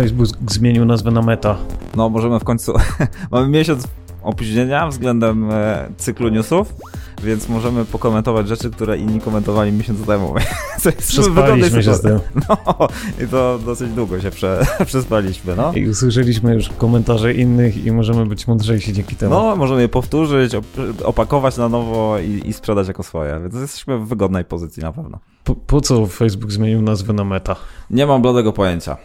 [0.00, 1.56] Facebook zmienił nazwę na Meta.
[1.96, 2.72] No, możemy w końcu.
[3.30, 3.88] Mamy miesiąc
[4.22, 6.74] opóźnienia względem e, cyklu newsów,
[7.22, 10.34] więc możemy pokomentować rzeczy, które inni komentowali miesiąc temu.
[11.08, 12.18] Przespaliśmy się z tym.
[12.48, 12.88] No,
[13.24, 15.72] i to dosyć długo się prze, przespaliśmy, no.
[15.72, 19.34] I usłyszeliśmy już komentarze innych i możemy być mądrzejsi dzięki temu.
[19.34, 20.64] No, możemy je powtórzyć, op
[21.04, 25.18] opakować na nowo i, i, sprzedać jako swoje, więc jesteśmy w wygodnej pozycji na pewno.
[25.44, 27.56] Po, po co Facebook zmienił nazwę na Meta?
[27.90, 28.96] Nie mam bladego pojęcia.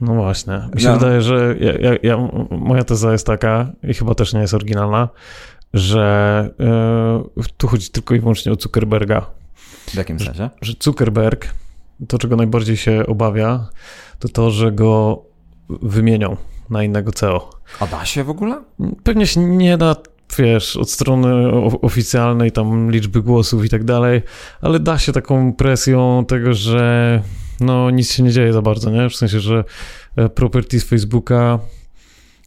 [0.00, 0.68] No właśnie.
[0.74, 0.98] Mi się no.
[0.98, 5.08] wydaje, że ja, ja, ja, moja teza jest taka, i chyba też nie jest oryginalna,
[5.74, 6.50] że
[7.36, 9.26] yy, tu chodzi tylko i wyłącznie o Zuckerberga.
[9.86, 10.34] W jakim sensie?
[10.34, 11.54] Że, że Zuckerberg,
[12.08, 13.68] to czego najbardziej się obawia,
[14.18, 15.22] to to, że go
[15.68, 16.36] wymienią
[16.70, 17.50] na innego CEO.
[17.80, 18.62] A da się w ogóle?
[19.02, 19.96] Pewnie się nie da,
[20.38, 24.22] wiesz, od strony oficjalnej, tam liczby głosów i tak dalej,
[24.60, 27.22] ale da się taką presją tego, że
[27.60, 29.10] no nic się nie dzieje za bardzo, nie?
[29.10, 29.64] W sensie, że
[30.16, 31.58] e, properties Facebooka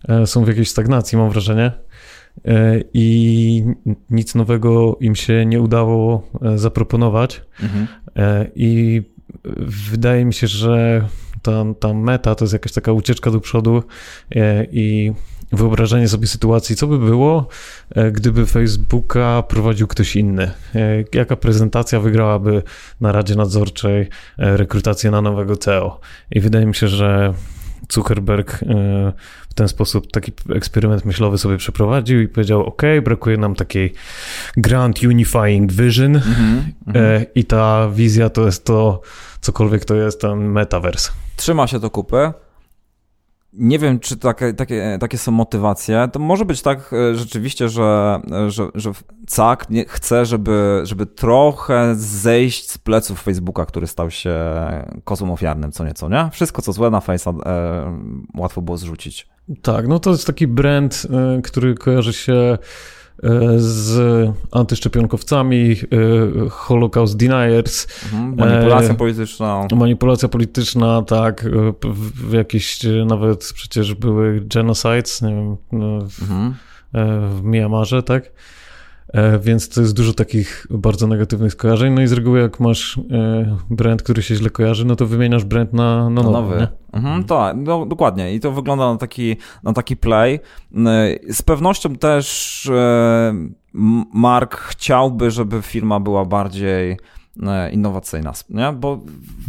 [0.09, 1.71] e, są w jakiejś stagnacji, mam wrażenie.
[2.45, 3.63] E, I
[4.09, 7.41] nic nowego im się nie udało zaproponować.
[7.61, 7.87] Mhm.
[8.55, 9.01] I
[9.91, 11.07] wydaje mi się, że
[11.41, 13.83] ta, ta meta to jest jakaś taka ucieczka do przodu
[14.71, 15.13] i
[15.53, 17.47] wyobrażenie sobie sytuacji, co by było,
[17.95, 20.51] e, gdyby Facebooka prowadził ktoś inny.
[20.75, 22.63] E, jaka prezentacja wygrałaby
[23.01, 25.99] na Radzie Nadzorczej e, rekrutację na nowego CEO?
[26.31, 27.33] I wydaje mi się, że
[27.91, 28.59] Zuckerberg
[29.49, 33.93] w ten sposób taki eksperyment myślowy sobie przeprowadził i powiedział: OK, brakuje nam takiej
[34.57, 36.23] grand unifying vision, mm
[36.87, 37.25] -hmm.
[37.35, 39.01] i ta wizja to jest to,
[39.41, 41.11] cokolwiek to jest ten metaverse.
[41.35, 42.31] Trzyma się to kupy.
[43.53, 46.09] Nie wiem, czy takie, takie, takie są motywacje.
[46.11, 48.91] To może być tak e, rzeczywiście, że, że, że
[49.35, 54.35] CAK chce, żeby, żeby trochę zejść z pleców Facebooka, który stał się
[55.03, 56.29] kozłem ofiarnym, co nieco, nie?
[56.31, 59.27] Wszystko, co złe na Face'a e, łatwo było zrzucić.
[59.61, 62.57] Tak, no to jest taki brand, e, który kojarzy się E,
[63.57, 67.87] z antyszczepionkowcami, e, Holocaust deniers.
[68.03, 69.67] Mhm, manipulacja e, polityczna.
[69.75, 71.45] Manipulacja polityczna, tak.
[72.15, 75.57] W jakieś nawet przecież były genocides, nie wiem,
[76.09, 76.53] w, mhm.
[77.35, 78.31] w Miamarze, tak.
[79.13, 81.93] E, więc to jest dużo takich bardzo negatywnych skojarzeń.
[81.93, 85.45] No i z reguły, jak masz e, brand, który się źle kojarzy, no to wymieniasz
[85.45, 86.31] brand na, na nowy.
[86.31, 86.67] nowy.
[86.93, 88.33] Mhm, tak, no, dokładnie.
[88.33, 90.35] I to wygląda na taki, na taki play.
[90.35, 90.39] E,
[91.33, 92.69] z pewnością też
[94.13, 96.97] Mark chciałby, żeby firma była bardziej
[97.71, 98.71] innowacyjna, nie?
[98.71, 98.99] Bo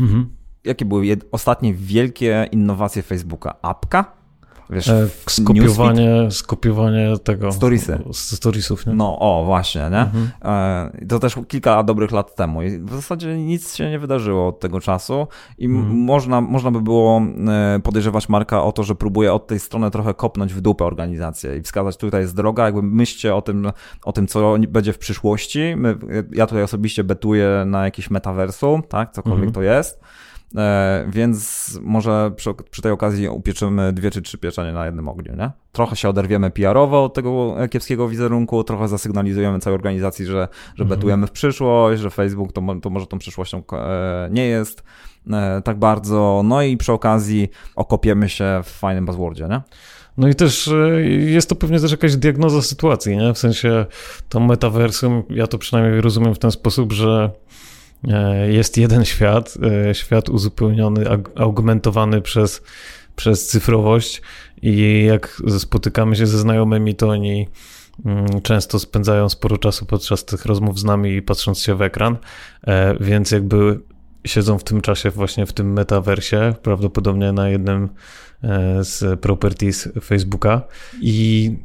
[0.01, 0.29] mhm.
[0.65, 3.55] jakie były ostatnie wielkie innowacje Facebooka?
[3.63, 4.24] Apka?
[4.71, 7.53] Wiesz, e, skopiowanie, skopiowanie tego.
[7.53, 7.99] Storiesy.
[8.13, 8.95] Storiesów, nie?
[8.95, 10.01] No, o, właśnie, nie?
[10.01, 10.31] Mhm.
[10.45, 12.63] E, to też kilka dobrych lat temu.
[12.63, 15.27] I w zasadzie nic się nie wydarzyło od tego czasu
[15.59, 15.97] i mhm.
[15.97, 20.15] można, można by było e, podejrzewać Marka o to, że próbuje od tej strony trochę
[20.15, 23.73] kopnąć w dupę organizację i wskazać, tutaj jest droga, jakby myślcie o tym,
[24.05, 25.75] o tym co będzie w przyszłości.
[25.77, 25.99] My,
[26.33, 29.13] ja tutaj osobiście betuję na jakiś metaversu, tak?
[29.13, 29.53] Cokolwiek mhm.
[29.53, 30.01] to jest.
[30.57, 35.37] E, więc może przy, przy, tej okazji upieczymy dwie czy trzy pieczenie na jednym ogniu,
[35.37, 35.51] nie?
[35.73, 40.89] Trochę się oderwiemy PR-owo od tego kiepskiego wizerunku, trochę zasygnalizujemy całej organizacji, że, że mhm.
[40.89, 44.85] betujemy w przyszłość, że Facebook to, to może tą przyszłością e, nie jest
[45.33, 49.61] e, tak bardzo, no i przy okazji okopiemy się w fajnym buzzwordzie, nie?
[50.17, 50.71] No i też
[51.19, 53.35] jest to pewnie też jakaś diagnoza sytuacji, nie?
[53.35, 53.87] W sensie
[54.29, 57.31] to metaversum, ja to przynajmniej rozumiem w ten sposób, że
[58.49, 59.55] jest jeden świat,
[59.89, 61.05] e, świat uzupełniony,
[61.37, 62.63] augmentowany przez,
[63.17, 64.23] przez cyfrowość
[64.63, 67.49] i jak spotykamy się ze znajomymi, to oni
[68.05, 72.17] mm, często spędzają sporo czasu podczas tych rozmów z nami patrząc się w ekran,
[72.67, 73.81] e, więc jakby
[74.25, 77.89] siedzą w tym czasie właśnie w tym metaversie, prawdopodobnie na jednym
[78.81, 80.63] z properties Facebooka
[81.01, 81.57] i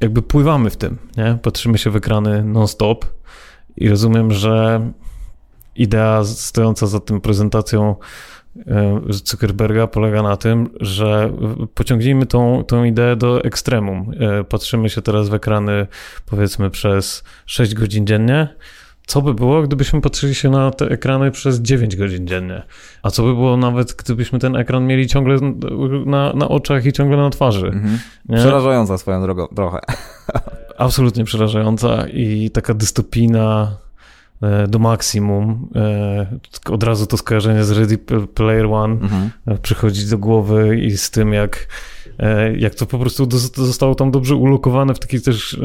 [0.00, 1.38] jakby pływamy w tym, nie?
[1.42, 3.04] Patrzymy się w ekrany non-stop
[3.76, 4.80] i rozumiem, że
[5.76, 7.96] idea stojąca za tym prezentacją
[8.66, 11.32] e, Zuckerberga polega na tym, że
[11.74, 14.12] pociągnijmy tą, tą ideę do ekstremum.
[14.20, 15.86] E, patrzymy się teraz w ekrany
[16.26, 18.48] powiedzmy przez 6 godzin dziennie.
[19.06, 22.62] Co by było, gdybyśmy patrzyli się na te ekrany przez 9 godzin dziennie?
[23.02, 25.38] A co by było nawet, gdybyśmy ten ekran mieli ciągle
[26.06, 27.66] na, na oczach i ciągle na twarzy?
[27.66, 27.98] Mhm.
[28.34, 29.80] Przerażająca swoją drogą trochę.
[30.78, 33.76] Absolutnie przerażająca i taka dystopijna
[34.68, 35.68] do maksimum.
[36.70, 37.98] Od razu to skojarzenie z Ready
[38.34, 39.30] Player One mhm.
[39.62, 41.68] przychodzi do głowy i z tym, jak,
[42.58, 45.60] jak to po prostu zostało tam dobrze ulokowane w takiej też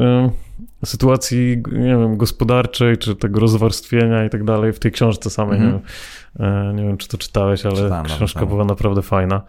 [0.86, 5.60] sytuacji, nie wiem, gospodarczej, czy tego rozwarstwienia i tak dalej w tej książce samej.
[5.60, 5.74] Mhm.
[5.74, 9.42] Nie, wiem, nie wiem, czy to czytałeś, ale Czytałem, książka była naprawdę fajna.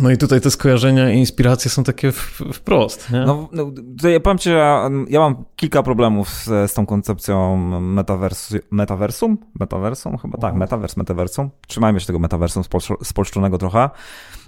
[0.00, 2.12] No i tutaj te skojarzenia i inspiracje są takie
[2.52, 3.10] wprost.
[3.10, 3.20] Nie?
[3.20, 3.72] No, no
[4.08, 9.38] ja powiem ci, że ja mam kilka problemów z, z tą koncepcją metaversu, metaversum?
[9.60, 10.18] Metaversum?
[10.18, 11.50] Chyba tak, metavers, metaversum.
[11.66, 12.62] Trzymajmy się tego metaversum
[13.02, 13.90] spolszczonego trochę.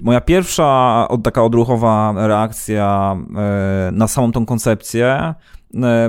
[0.00, 5.34] Moja pierwsza taka odruchowa reakcja e, na samą tą koncepcję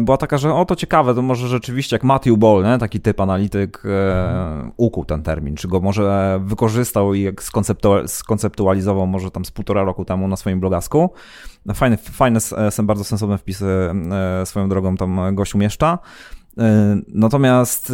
[0.01, 2.77] była taka, że o to ciekawe, to może rzeczywiście jak Matthew Ball, nie?
[2.77, 7.27] taki typ analityk, e, ukuł ten termin, czy go może wykorzystał i
[8.07, 11.09] skonceptualizował może tam z półtora roku temu na swoim blogasku.
[11.73, 12.39] Fajne, fajne
[12.83, 13.65] bardzo sensowne wpisy
[14.11, 15.99] e, swoją drogą tam gość umieszcza.
[16.57, 17.93] E, natomiast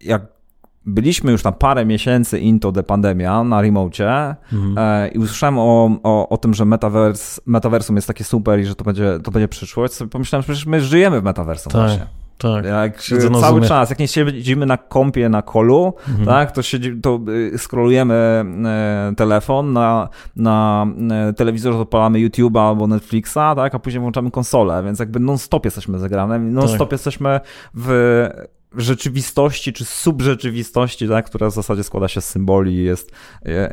[0.00, 0.41] jak
[0.86, 4.78] byliśmy już tam parę miesięcy into the pandemia na remocie mhm.
[4.78, 8.74] e, i usłyszałem o, o, o tym, że metavers, metaversum jest takie super i że
[8.74, 11.82] to będzie, to będzie przyszłość, sobie pomyślałem, że przecież my żyjemy w metaversum tak.
[11.82, 12.06] właśnie.
[12.38, 12.64] Tak.
[12.64, 13.02] Jak
[13.40, 16.26] cały czas, jak nie siedzimy na kompie, na kolu, mhm.
[16.26, 22.86] tak, to, siedzi, to y, scrollujemy e, telefon, na, na e, telewizor odpalamy YouTube'a albo
[22.86, 26.92] Netflixa, tak, a później włączamy konsolę, więc jakby non-stop jesteśmy zagrane, non-stop tak.
[26.92, 27.40] jesteśmy
[27.74, 28.28] w
[28.76, 33.12] rzeczywistości czy subrzeczywistości, tak, która w zasadzie składa się z symboli i jest,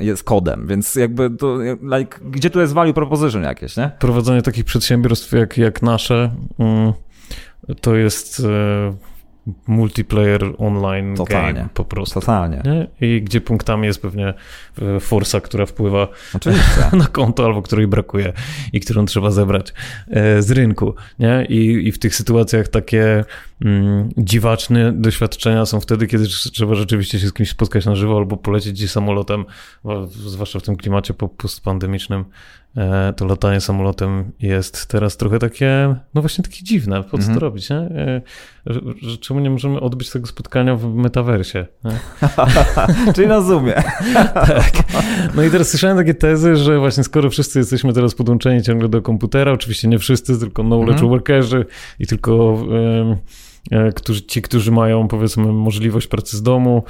[0.02, 1.58] jest kodem, więc jakby to,
[1.98, 3.92] like, gdzie tu jest value proposition jakieś, nie?
[4.00, 6.94] Prowadzenie takich przedsiębiorstw jak, jak nasze mm,
[7.82, 8.94] to jest e,
[9.68, 11.54] multiplayer online Totalnie.
[11.54, 12.20] game po prostu.
[12.20, 12.62] Totalnie.
[12.66, 12.88] Nie?
[13.08, 14.34] I gdzie punktami jest pewnie
[14.82, 16.90] e, forsa, która wpływa Oczywiście.
[16.98, 18.34] na konto albo której brakuje
[18.74, 19.74] i którą trzeba zebrać
[20.10, 20.96] e, z rynku.
[21.20, 21.46] Nie?
[21.50, 23.26] I, i w tych sytuacjach takie
[23.66, 28.38] mm, dziwaczne doświadczenia są wtedy, kiedy trzeba rzeczywiście się z kimś spotkać na żywo albo
[28.38, 29.46] polecieć gdzieś samolotem,
[30.10, 32.26] zwłaszcza w tym klimacie postpandemicznym,
[33.16, 37.04] to latanie samolotem jest teraz trochę takie, no właśnie takie dziwne.
[37.04, 37.34] Po co mhm.
[37.34, 37.76] to robić, nie?
[37.76, 38.22] E,
[39.02, 41.66] że, czemu nie możemy odbyć tego spotkania w metaversie?
[43.16, 43.74] Czyli na Zoomie.
[44.34, 44.72] tak.
[45.36, 49.02] No i teraz słyszałem takie tezy, że właśnie skoro wszyscy jesteśmy teraz podłączeni ciągle do
[49.02, 51.10] komputera, oczywiście nie wszyscy, tylko knowledge mhm.
[51.10, 51.66] workerzy
[52.00, 52.64] i tylko...
[53.72, 56.84] E, którzy, ci, którzy mają powiedzmy możliwość pracy z domu,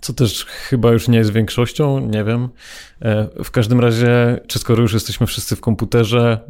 [0.00, 2.48] co też chyba już nie jest większością, nie wiem.
[3.02, 6.40] E, w każdym razie, czy skoro już jesteśmy wszyscy w komputerze,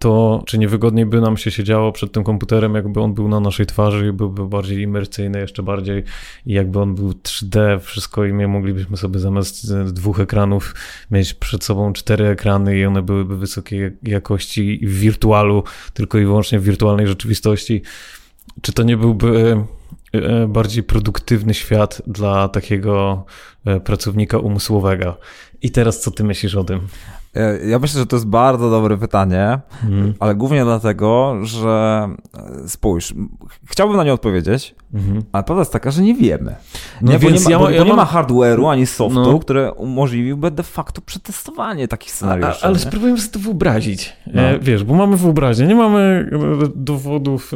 [0.00, 3.66] to czy niewygodniej by nam się siedziało przed tym komputerem, jakby on był na naszej
[3.66, 6.04] twarzy i byłby bardziej imersyjny jeszcze bardziej
[6.46, 10.74] i jakby on był 3D, wszystko i my moglibyśmy sobie zamiast dwóch ekranów
[11.10, 16.58] mieć przed sobą cztery ekrany i one byłyby wysokiej jakości w wirtualu, tylko i wyłącznie
[16.58, 17.82] w wirtualnej rzeczywistości.
[18.62, 19.56] Czy to nie byłby
[20.48, 23.24] bardziej produktywny świat dla takiego
[23.64, 25.16] e, pracownika umysłowego.
[25.62, 26.80] I teraz co ty myślisz o tym?
[27.34, 30.14] E, ja myślę, że to jest bardzo dobre pytanie, mm.
[30.20, 32.08] ale głównie dlatego, że
[32.66, 33.14] spójrz,
[33.64, 35.22] chciałbym na nie odpowiedzieć, mm.
[35.32, 36.54] ale prawda jest taka, że nie wiemy.
[37.02, 39.38] No nie, bo nie ma, ja, bo, ja bo nie ma hardware'u ani softu, no.
[39.38, 42.60] które umożliwiłby de facto przetestowanie takich scenariuszy.
[42.62, 44.16] A, ale spróbujmy sobie to wyobrazić.
[44.26, 44.42] No.
[44.60, 46.30] Wiesz, bo mamy wyobraźnię, nie mamy
[46.74, 47.52] dowodów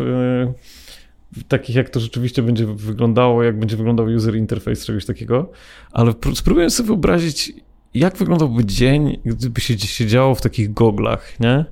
[1.48, 5.50] takich, jak to rzeczywiście będzie wyglądało, jak będzie wyglądał user interface czegoś takiego,
[5.92, 7.52] ale spróbuję sobie wyobrazić,
[7.94, 11.64] jak wyglądałby dzień, gdyby się siedziało w takich goglach, nie?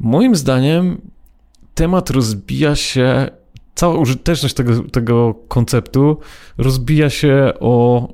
[0.00, 1.00] Moim zdaniem
[1.74, 3.28] temat rozbija się,
[3.74, 6.20] cała użyteczność tego, tego konceptu
[6.58, 8.08] rozbija się o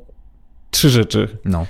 [0.70, 1.28] trzy rzeczy.
[1.44, 1.66] No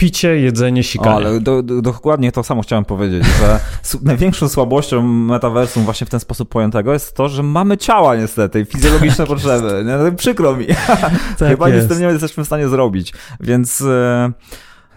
[0.00, 1.10] picie, jedzenie, sikanie.
[1.10, 3.60] O, ale do, do, dokładnie to samo chciałem powiedzieć, że
[4.02, 9.26] największą słabością metaversum właśnie w ten sposób pojętego jest to, że mamy ciała niestety, fizjologiczne
[9.32, 9.84] potrzeby.
[10.16, 10.66] Przykro mi.
[11.38, 11.82] Tak Chyba jest.
[11.82, 13.12] nic z tym nie jesteśmy w stanie zrobić.
[13.40, 13.80] Więc...
[13.80, 14.32] E,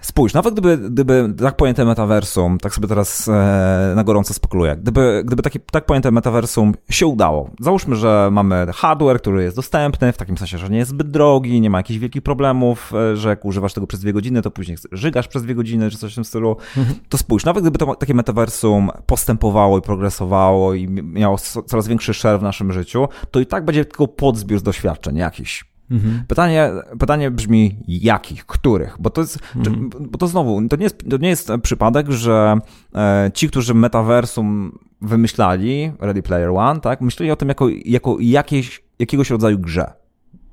[0.03, 5.23] Spójrz, nawet gdyby, gdyby tak pojęte metaversum, tak sobie teraz e, na gorąco spekuluję, gdyby,
[5.25, 10.17] gdyby takie, tak pojęte metaversum się udało, załóżmy, że mamy hardware, który jest dostępny, w
[10.17, 13.45] takim sensie, że nie jest zbyt drogi, nie ma jakichś wielkich problemów, e, że jak
[13.45, 16.25] używasz tego przez dwie godziny, to później żygasz przez dwie godziny, czy coś w tym
[16.25, 16.99] stylu, mhm.
[17.09, 22.39] to spójrz, nawet gdyby to, takie metaversum postępowało i progresowało i miało coraz większy share
[22.39, 25.72] w naszym życiu, to i tak będzie tylko podzbiór doświadczeń jakiś.
[25.91, 26.23] Mhm.
[26.27, 28.95] Pytanie, pytanie brzmi, jakich, których?
[28.99, 29.89] Bo to jest, mhm.
[29.99, 32.57] bo to znowu, to nie jest, to nie jest przypadek, że
[32.95, 38.83] e, ci, którzy metaversum wymyślali, Ready Player One, tak, myśleli o tym jako, jako jakieś,
[38.99, 39.93] jakiegoś rodzaju grze.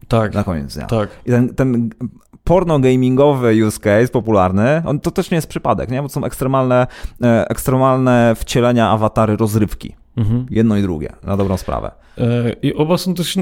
[0.09, 0.35] Tak.
[0.35, 0.87] Na koniec dnia.
[0.87, 1.09] Tak.
[1.27, 1.91] I ten, ten
[2.45, 6.03] porno gamingowy use case popularny, on to też nie jest przypadek, nie?
[6.03, 6.87] Bo to są ekstremalne,
[7.23, 9.95] e, ekstremalne wcielenia awatary rozrywki.
[10.17, 10.47] Mhm.
[10.51, 11.91] Jedno i drugie, na dobrą sprawę.
[12.19, 13.39] E, I oba są też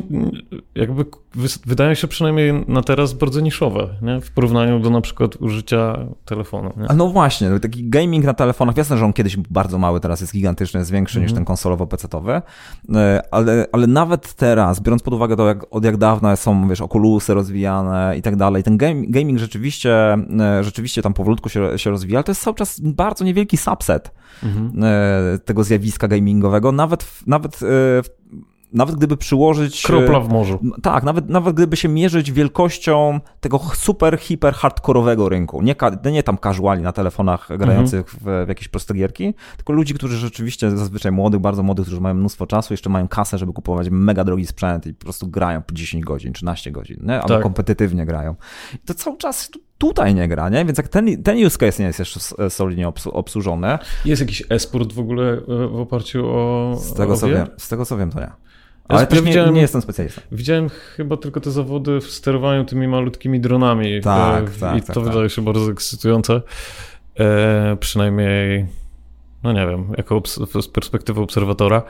[0.74, 1.04] jakby
[1.66, 4.20] wydają się przynajmniej na teraz bardzo niszowe, nie?
[4.20, 6.72] w porównaniu do na przykład użycia telefonu.
[6.76, 6.90] Nie?
[6.90, 10.00] A no właśnie, no taki gaming na telefonach, jasne, że on kiedyś był bardzo mały,
[10.00, 11.44] teraz jest gigantyczny, jest większy niż mhm.
[11.44, 12.42] ten konsolowo-pecetowy,
[12.94, 16.80] e, ale, ale nawet teraz, biorąc pod uwagę to, jak, od jak dawna są, wiesz,
[16.80, 21.90] okulusy rozwijane i tak dalej, ten game, gaming rzeczywiście, e, rzeczywiście tam powolutku się, się
[21.90, 24.10] rozwija, ale to jest cały czas bardzo niewielki subset
[24.42, 24.72] mhm.
[25.44, 28.08] tego zjawiska gamingowego, nawet, nawet w
[28.72, 29.82] nawet gdyby przyłożyć...
[29.82, 30.58] Kropla w morzu.
[30.82, 35.62] Tak, nawet, nawet gdyby się mierzyć wielkością tego super, hiper hardkorowego rynku.
[35.62, 35.74] Nie,
[36.12, 38.42] nie tam casuali na telefonach grających mhm.
[38.42, 42.14] w, w, jakieś proste gierki, tylko ludzi, którzy rzeczywiście zazwyczaj młodych, bardzo młodych, którzy mają
[42.14, 45.74] mnóstwo czasu, jeszcze mają kasę, żeby kupować mega drogi sprzęt i po prostu grają po
[45.74, 47.20] 10 godzin, 13 godzin, nie?
[47.20, 47.42] ale tak.
[47.42, 48.34] kompetytywnie grają.
[48.74, 50.64] I to cały czas tutaj nie gra, nie?
[50.64, 52.20] Więc jak ten, ten use case nie jest jeszcze
[52.50, 53.78] solidnie obsłużony.
[54.04, 56.76] Jest jakiś esport w ogóle e, w oparciu o.
[56.80, 58.30] Z tego, o co wiem, z tego co wiem, to nie.
[58.88, 60.20] Ale ja też nie, nie, jestem specjalistą.
[60.32, 64.00] Widziałem chyba tylko te zawody w sterowaniu tymi malutkimi dronami.
[64.00, 64.78] Tak, e, tak.
[64.78, 65.30] I to tak, wydaje tak.
[65.30, 66.42] się bardzo ekscytujące.
[67.20, 68.66] E, przynajmniej,
[69.42, 70.22] no nie wiem, jako
[70.62, 71.82] z perspektywy obserwatora.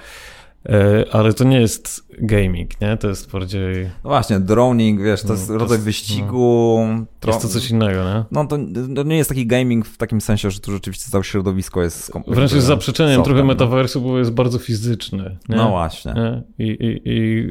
[0.67, 2.97] E, ale to nie jest gaming, nie?
[2.97, 3.85] To jest bardziej...
[3.85, 6.87] No właśnie, droning, wiesz, to jest no, rodzaj wyścigu.
[6.91, 8.25] No, jest to coś innego, nie?
[8.31, 8.59] No to,
[8.95, 12.13] to, nie jest taki gaming w takim sensie, że tu rzeczywiście całe środowisko jest...
[12.27, 13.47] Wręcz jest zaprzeczeniem trochę no.
[13.47, 15.39] metaversu, bo jest bardzo fizyczny.
[15.49, 15.57] Nie?
[15.57, 16.15] No właśnie.
[16.15, 16.43] Nie?
[16.67, 17.49] I, i, I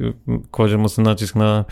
[0.52, 1.66] kładzie mocny nacisk na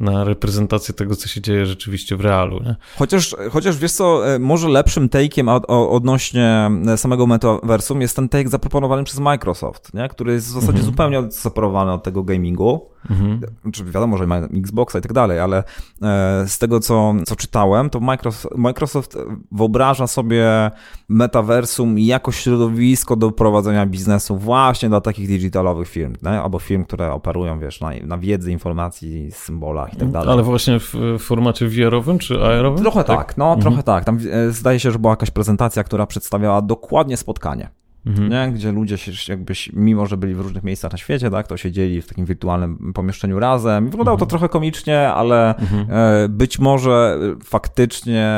[0.00, 2.62] na reprezentację tego, co się dzieje rzeczywiście w realu.
[2.62, 2.76] Nie?
[2.98, 8.48] Chociaż, chociaż wiesz co, e, może lepszym take'iem odnośnie e, samego metaversum jest ten take
[8.48, 10.08] zaproponowany przez Microsoft, nie?
[10.08, 10.86] który jest w zasadzie mhm.
[10.86, 12.90] zupełnie odseparowany od tego gamingu.
[13.10, 13.40] Mhm.
[13.72, 15.58] Czy wiadomo, że mają Xboxa i tak dalej, ale
[16.02, 19.18] e, z tego, co, co czytałem, to Microsoft, Microsoft
[19.52, 20.70] wyobraża sobie
[21.08, 26.40] metaversum jako środowisko do prowadzenia biznesu właśnie dla takich digitalowych firm, nie?
[26.40, 30.32] albo firm, które operują, wiesz, na, na wiedzy, informacji, symbolach i tak dalej.
[30.32, 32.82] Ale właśnie w formacie VR-owym czy AR-owym?
[32.82, 33.60] Trochę tak, tak no mhm.
[33.62, 34.04] trochę tak.
[34.04, 38.28] Tam e, zdaje się, że była jakaś prezentacja, która przedstawiała dokładnie spotkanie mhm.
[38.28, 38.52] nie?
[38.52, 42.02] gdzie ludzie się jakbyś, mimo że byli w różnych miejscach na świecie, tak, to siedzieli
[42.02, 43.84] w takim wirtualnym pomieszczeniu razem.
[43.84, 44.28] Wyglądało mhm.
[44.28, 45.86] to trochę komicznie, ale mhm.
[45.90, 48.36] E, być może faktycznie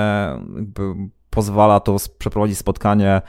[1.30, 3.22] pozwala to przeprowadzić spotkanie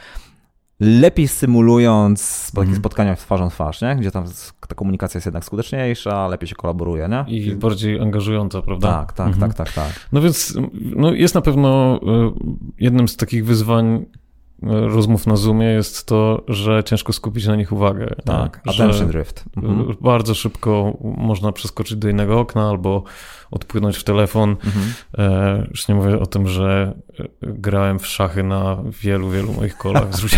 [0.79, 2.77] lepiej symulując takie mhm.
[2.77, 3.95] spotkania twarzą w twarz, nie?
[3.95, 4.25] gdzie tam
[4.67, 7.09] ta komunikacja jest jednak skuteczniejsza, lepiej się kolaboruje.
[7.09, 7.25] Nie?
[7.27, 8.87] I bardziej angażująca, prawda?
[8.87, 9.51] Tak, tak, mhm.
[9.51, 10.09] tak, tak, tak.
[10.11, 10.57] No więc
[10.95, 12.31] no jest na pewno e,
[12.79, 14.05] jednym z takich wyzwań
[14.67, 18.15] rozmów na Zoomie jest to, że ciężko skupić na nich uwagę.
[18.25, 19.43] Tak, attention drift.
[19.57, 19.95] Mhm.
[20.01, 23.03] Bardzo szybko można przeskoczyć do innego okna albo
[23.51, 24.49] odpłynąć w telefon.
[24.49, 24.93] Mhm.
[25.17, 29.77] E, już nie mówię o tym, że e, grałem w szachy na wielu, wielu moich
[29.77, 30.23] kolach z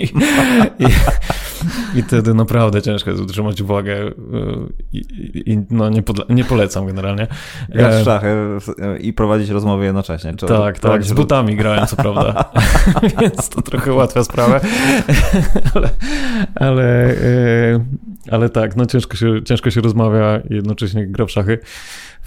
[0.00, 0.02] I,
[0.78, 0.86] i,
[1.94, 4.12] I wtedy naprawdę ciężko jest utrzymać uwagę e,
[4.92, 5.02] i,
[5.52, 7.26] i no nie, podle- nie polecam generalnie.
[7.68, 8.36] Grać w e, szachy
[9.00, 10.34] i prowadzić rozmowy jednocześnie.
[10.34, 12.44] Czy tak, tak, z butami grałem co prawda,
[13.20, 14.60] więc to trochę ułatwia sprawę,
[15.74, 15.88] ale,
[16.54, 17.14] ale,
[18.30, 21.58] ale tak, no ciężko się, ciężko się rozmawia i jednocześnie gra w szachy.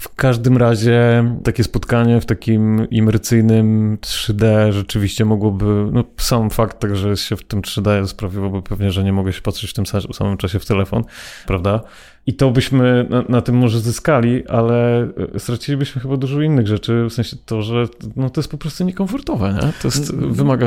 [0.00, 6.96] W każdym razie takie spotkanie w takim imersyjnym 3D rzeczywiście mogłoby, no sam fakt tak,
[6.96, 10.36] że się w tym 3D sprawiłoby pewnie, że nie mogę się patrzeć w tym samym
[10.36, 11.04] czasie w telefon,
[11.46, 11.80] prawda?
[12.26, 17.06] I to byśmy na, na, tym może zyskali, ale e, stracilibyśmy chyba dużo innych rzeczy,
[17.10, 19.72] w sensie to, że no, to jest po prostu niekomfortowe, nie?
[19.82, 20.34] To jest, mm.
[20.34, 20.66] wymaga,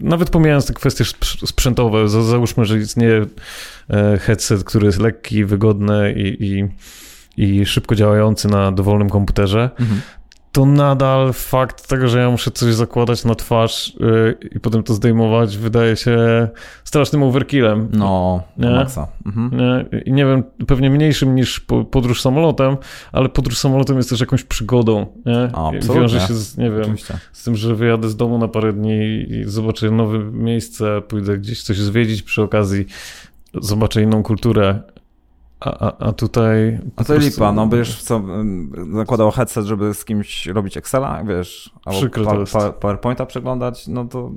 [0.00, 1.04] nawet pomijając te kwestie
[1.46, 3.26] sprzętowe, załóżmy, że istnieje
[3.90, 6.68] e, headset, który jest lekki, wygodny i, i
[7.36, 10.00] i szybko działający na dowolnym komputerze, mhm.
[10.52, 14.94] to nadal fakt tego, że ja muszę coś zakładać na twarz yy, i potem to
[14.94, 16.48] zdejmować, wydaje się
[16.84, 17.88] strasznym overkillem.
[17.92, 18.70] No, nie?
[18.70, 19.08] maksa.
[19.26, 19.50] Mhm.
[19.52, 20.00] Nie?
[20.00, 21.60] I nie wiem, pewnie mniejszym niż
[21.90, 22.76] podróż samolotem,
[23.12, 25.06] ale podróż samolotem jest też jakąś przygodą.
[25.26, 25.42] Nie?
[25.42, 26.00] Absolutnie.
[26.00, 26.96] Wiąże się z, nie wiem,
[27.32, 31.62] z tym, że wyjadę z domu na parę dni i zobaczę nowe miejsce, pójdę gdzieś
[31.62, 32.86] coś zwiedzić przy okazji,
[33.54, 34.82] zobaczę inną kulturę
[35.64, 36.80] a, a, a tutaj.
[36.96, 37.30] A to prostu...
[37.30, 38.22] lipa, no będziesz co,
[38.92, 44.30] zakładał headset, żeby z kimś robić Excela, wiesz, albo pa, pa, PowerPointa przeglądać, no to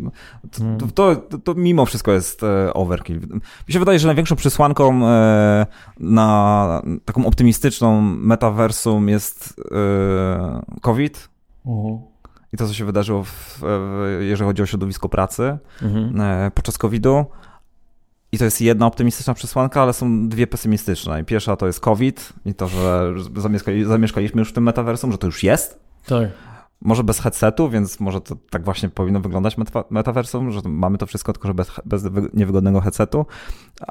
[0.52, 0.80] to, hmm.
[0.80, 3.20] to, to, to, mimo wszystko jest e, overkill.
[3.68, 5.66] Mi się wydaje, że największą przysłanką e,
[6.00, 11.30] na taką optymistyczną metaversum jest e, COVID.
[11.66, 12.00] Uh-huh.
[12.54, 13.62] I to, co się wydarzyło, w,
[14.20, 16.52] jeżeli chodzi o środowisko pracy uh-huh.
[16.52, 17.26] podczas COVID-u.
[18.36, 21.22] I to jest jedna optymistyczna przesłanka, ale są dwie pesymistyczne.
[21.22, 23.14] I pierwsza to jest COVID i to, że
[23.86, 25.80] zamieszkaliśmy już w tym metaversum, że to już jest.
[26.06, 26.30] Tak.
[26.82, 29.56] Może bez headsetu, więc może to tak właśnie powinno wyglądać
[29.90, 32.04] metaversum, że mamy to wszystko, tylko że bez, bez
[32.34, 33.26] niewygodnego headsetu.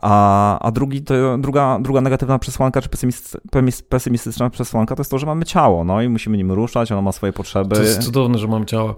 [0.03, 2.89] A, a drugi, to, druga, druga negatywna przesłanka, czy
[3.89, 7.13] pesymistyczna przesłanka, to jest to, że mamy ciało, no i musimy nim ruszać, ono ma
[7.13, 7.77] swoje potrzeby.
[7.77, 8.97] To jest cudowne, że mamy ciało.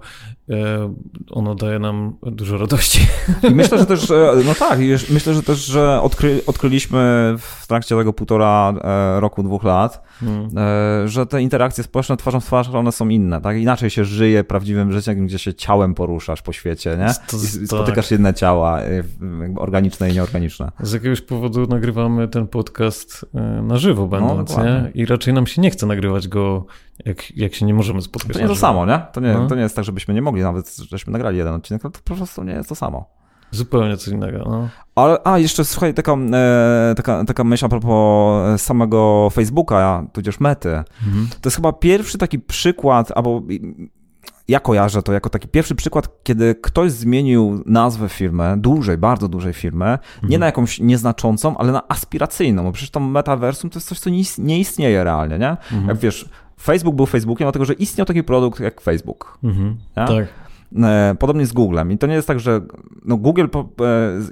[0.49, 0.93] E,
[1.29, 2.99] ono daje nam dużo radości.
[3.51, 4.09] I myślę, że też,
[4.45, 4.79] no tak,
[5.09, 10.49] myślę, że też, że odkry, odkryliśmy w trakcie tego półtora e, roku, dwóch lat, hmm.
[10.57, 13.57] E, że te interakcje społeczne twarzą w twarz, one są inne, tak?
[13.57, 17.13] Inaczej się żyje prawdziwym życiem, gdzie się ciałem poruszasz po świecie, nie?
[17.27, 18.11] To, I spotykasz tak.
[18.11, 18.79] jedne ciała,
[19.55, 20.71] organiczne i nieorganiczne.
[20.79, 23.25] Z jakiegoś powodu nagrywamy ten podcast
[23.61, 24.91] na żywo będąc, no, nie?
[24.93, 26.65] I raczej nam się nie chce nagrywać go
[27.05, 28.33] jak, jak się nie możemy spotkać.
[28.33, 29.01] To nie to samo, nie?
[29.13, 29.47] To nie, no.
[29.47, 32.43] to nie jest tak, żebyśmy nie mogli, nawet żeśmy nagrali jeden odcinek, to po prostu
[32.43, 33.16] nie jest to samo.
[33.51, 34.37] Zupełnie coś innego.
[34.37, 34.69] No.
[34.95, 40.69] Ale, a, jeszcze słuchaj, taka, e, taka, taka myśl a propos samego Facebooka, tudzież mety.
[41.07, 41.27] Mhm.
[41.41, 43.41] To jest chyba pierwszy taki przykład, albo
[44.47, 49.53] ja kojarzę to jako taki pierwszy przykład, kiedy ktoś zmienił nazwę firmy, dużej, bardzo dużej
[49.53, 50.29] firmy, mhm.
[50.29, 54.09] nie na jakąś nieznaczącą, ale na aspiracyjną, bo przecież to metaversum to jest coś, co
[54.09, 55.49] nie, nie istnieje realnie, nie?
[55.49, 55.87] Mhm.
[55.87, 56.29] Jak wiesz,
[56.61, 59.37] Facebook był Facebookiem, dlatego że istniał taki produkt jak Facebook.
[59.43, 60.27] Mhm, tak.
[60.75, 61.91] E, podobnie z Googlem.
[61.91, 62.61] I to nie jest tak, że
[63.05, 63.85] no Google, e,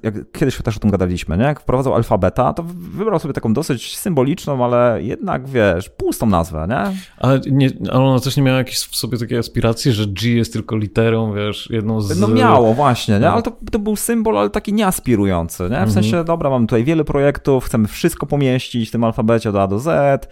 [0.03, 1.43] jak kiedyś też o tym gadaliśmy, nie?
[1.43, 6.97] jak wprowadzał alfabeta, to wybrał sobie taką dosyć symboliczną, ale jednak, wiesz, pustą nazwę, nie?
[7.17, 10.53] Ale, nie, ale ona też nie miała jakiejś w sobie takiej aspiracji, że G jest
[10.53, 12.19] tylko literą, wiesz, jedną z...
[12.19, 13.19] No miało właśnie, nie?
[13.19, 13.33] No.
[13.33, 15.69] ale to, to był symbol, ale taki nieaspirujący, nie?
[15.69, 15.91] W mhm.
[15.91, 19.79] sensie, dobra, mamy tutaj wiele projektów, chcemy wszystko pomieścić w tym alfabecie od A do
[19.79, 19.85] Z.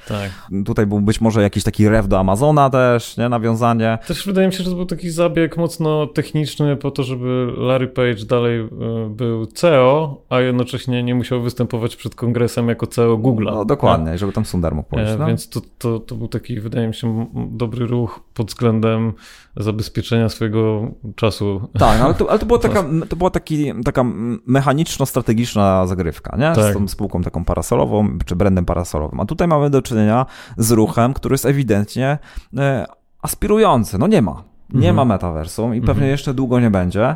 [0.07, 0.31] Tak.
[0.65, 3.29] Tutaj był być może jakiś taki rew do Amazona też, nie?
[3.29, 3.97] Nawiązanie.
[4.07, 7.87] Też wydaje mi się, że to był taki zabieg mocno techniczny po to, żeby Larry
[7.87, 8.67] Page dalej e,
[9.09, 13.55] był CEO, a jednocześnie nie musiał występować przed kongresem jako CEO Google'a.
[13.55, 14.17] No dokładnie, tak?
[14.17, 15.11] żeby tam Sundar mógł pójść.
[15.11, 15.25] E, no?
[15.25, 19.13] Więc to, to, to był taki, wydaje mi się, dobry ruch pod względem
[19.57, 21.61] zabezpieczenia swojego czasu.
[21.79, 24.03] Tak, no, ale, to, ale to, była taka, to była taki, taka
[24.47, 26.55] mechaniczno-strategiczna zagrywka, nie?
[26.55, 26.71] Tak.
[26.71, 29.19] Z tą spółką taką parasolową, czy brandem parasolowym.
[29.19, 30.25] A tutaj mamy do czynienia
[30.57, 32.17] z ruchem, który jest ewidentnie
[32.57, 32.85] e,
[33.21, 33.97] aspirujący.
[33.97, 34.52] No nie ma.
[34.73, 34.95] Nie mhm.
[34.95, 36.11] ma metaversum i pewnie mhm.
[36.11, 37.15] jeszcze długo nie będzie.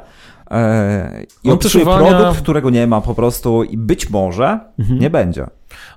[0.51, 2.09] E, I on uwalnia...
[2.09, 4.99] produkt, którego nie ma po prostu i być może mhm.
[4.99, 5.47] nie będzie.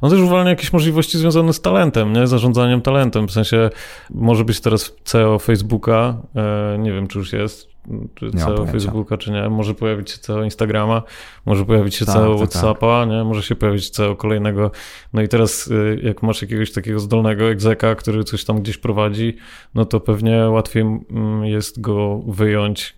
[0.00, 2.26] On też uwalnia jakieś możliwości związane z talentem, nie?
[2.26, 3.28] zarządzaniem talentem.
[3.28, 3.70] W sensie
[4.10, 7.69] może być teraz CEO Facebooka, e, nie wiem czy już jest,
[8.14, 9.48] czy nie CEO Facebooka, czy nie.
[9.48, 11.02] Może pojawić się CEO Instagrama,
[11.46, 13.08] może pojawić się tak, CEO tak, Whatsappa, tak.
[13.08, 13.24] nie?
[13.24, 14.70] Może się pojawić CEO kolejnego.
[15.12, 19.36] No i teraz y, jak masz jakiegoś takiego zdolnego egzeka, który coś tam gdzieś prowadzi,
[19.74, 22.94] no to pewnie łatwiej mm, jest go wyjąć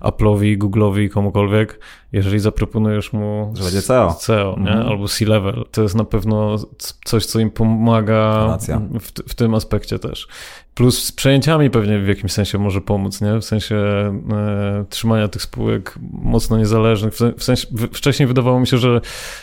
[0.00, 1.80] y, Apple'owi, Google'owi, komukolwiek,
[2.12, 4.70] jeżeli zaproponujesz mu że będzie CEO, CEO nie?
[4.70, 4.88] Mhm.
[4.88, 5.64] albo C-level.
[5.70, 6.56] To jest na pewno
[7.04, 8.58] coś, co im pomaga
[9.00, 10.28] w, w tym aspekcie też.
[10.74, 13.38] Plus z przejęciami pewnie w jakimś sensie może pomóc, nie?
[13.38, 17.14] W sensie e, trzymania tych spółek mocno niezależnych.
[17.14, 19.00] W, w sensie, w, wcześniej wydawało mi się, że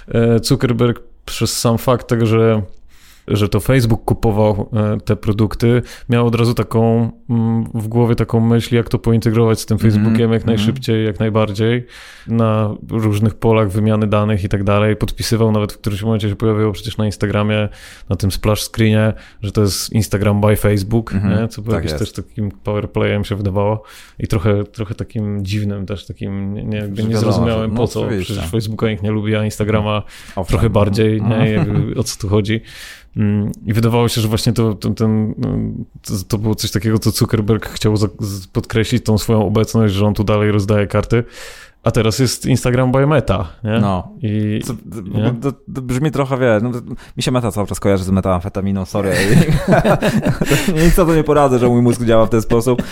[0.08, 2.62] e, Zuckerberg przez sam fakt tego, że
[3.28, 8.40] że to Facebook kupował e, te produkty, miał od razu taką mm, w głowie taką
[8.40, 11.86] myśl, jak to pointegrować z tym mhm, Facebookiem jak mm najszybciej, jak najbardziej
[12.28, 14.96] na różnych polach wymiany danych i tak dalej.
[14.96, 17.70] Podpisywał nawet w którymś momencie się pojawiło przecież na Instagramie,
[18.10, 21.42] na tym splash screenie, że to jest Instagram by Facebook, -hmm.
[21.42, 21.48] nie?
[21.48, 23.84] co było tak jakimś też takim powerplayem się wydawało
[24.20, 28.08] i trochę, trochę takim dziwnym też, takim nie, nie, nie zrozumiałem po no, co.
[28.22, 30.04] Przecież Facebooka nikt nie lubi, a Instagrama
[30.36, 30.46] Owszem.
[30.46, 31.36] trochę bardziej, nie?
[31.36, 31.54] Mhm.
[31.54, 32.62] Jakby, o co tu chodzi.
[33.18, 35.36] Mm, I wydawało się, że właśnie to, ten, ten,
[36.02, 37.96] to, to było coś takiego, co Zuckerberg chciał
[38.54, 41.24] podkreślić, tą swoją obecność, że on tu dalej rozdaje karty.
[41.88, 43.80] A teraz jest Instagram by Meta, nie?
[43.80, 44.12] No.
[44.22, 44.74] I, Co,
[45.04, 45.34] nie?
[45.42, 46.72] To, to, brzmi trochę, wie, no,
[47.18, 49.12] mi się Meta cały czas kojarzy z metamfetaminą, sorry.
[50.84, 52.84] Nic to nie poradzę, że mój mózg działa w ten sposób.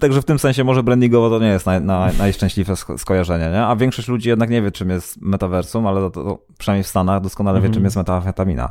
[0.00, 3.62] Także w tym sensie może brandingowo to nie jest naj, naj, najszczęśliwsze skojarzenie, nie?
[3.62, 7.60] A większość ludzi jednak nie wie, czym jest metaversum, ale to, przynajmniej w Stanach doskonale
[7.60, 7.84] wie, czym mhm.
[7.84, 8.70] jest metamfetamina.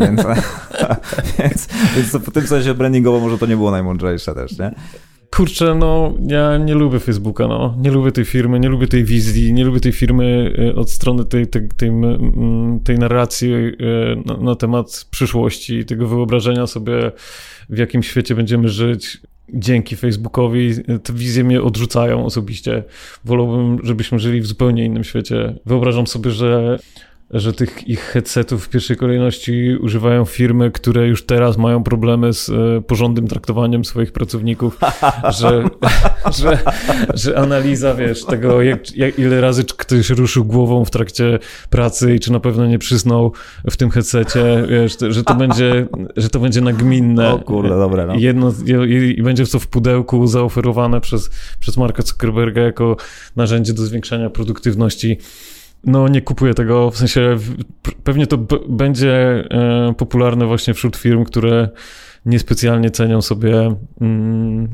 [0.00, 0.22] Więc,
[1.38, 4.74] więc, więc w tym sensie brandingowo może to nie było najmądrzejsze też, nie?
[5.36, 7.74] Kurczę, no ja nie lubię Facebooka, no.
[7.78, 11.24] Nie lubię tej firmy, nie lubię tej wizji, nie lubię tej firmy e, od strony
[11.24, 11.90] tej, tej, tej,
[12.84, 13.72] tej narracji e,
[14.26, 17.12] na, na temat przyszłości, tego wyobrażenia sobie,
[17.68, 19.18] w jakim świecie będziemy żyć
[19.54, 22.82] dzięki Facebookowi te wizje mnie odrzucają osobiście.
[23.24, 25.54] Wolałbym, żebyśmy żyli w zupełnie innym świecie.
[25.66, 26.78] Wyobrażam sobie, że
[27.30, 32.48] że tych ich headsetów w pierwszej kolejności używają firmy, które już teraz mają problemy z
[32.48, 34.78] e, porządnym traktowaniem swoich pracowników,
[35.38, 35.64] że,
[36.38, 36.58] że,
[37.14, 41.38] że analiza, wiesz, tego, jak, jak, ile razy ktoś ruszył głową w trakcie
[41.70, 43.32] pracy i czy na pewno nie przysnął
[43.70, 47.32] w tym headsetie, wiesz, że to będzie, że to będzie nagminne.
[47.32, 48.14] O kurde, dobre, no.
[48.14, 48.52] Jedno,
[48.86, 52.96] i, i będzie to w pudełku zaoferowane przez, przez Marka Zuckerberga jako
[53.36, 55.18] narzędzie do zwiększania produktywności
[55.86, 57.36] no nie kupuję tego, w sensie
[58.04, 61.68] pewnie to będzie e, popularne właśnie wśród firm, które
[62.26, 64.68] niespecjalnie cenią sobie, mm,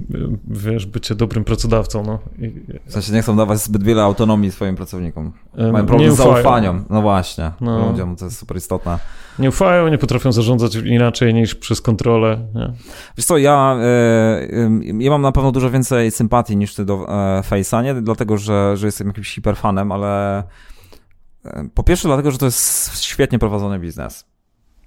[0.49, 2.05] wiesz, bycie dobrym pracodawcą.
[2.05, 2.19] No.
[2.87, 5.33] W sensie nie chcą dawać zbyt wiele autonomii swoim pracownikom.
[5.73, 6.85] Mają problem z zaufaniem.
[6.91, 7.91] No właśnie, no.
[7.91, 8.99] ludziom to jest super istotne.
[9.39, 12.39] Nie ufają, nie potrafią zarządzać inaczej niż przez kontrolę.
[12.55, 12.73] Nie?
[13.17, 14.49] Wiesz co, ja, e,
[14.99, 18.77] ja mam na pewno dużo więcej sympatii niż ty do e, Face'a, nie dlatego, że,
[18.77, 20.43] że jestem jakimś hiperfanem, ale
[21.75, 24.31] po pierwsze dlatego, że to jest świetnie prowadzony biznes.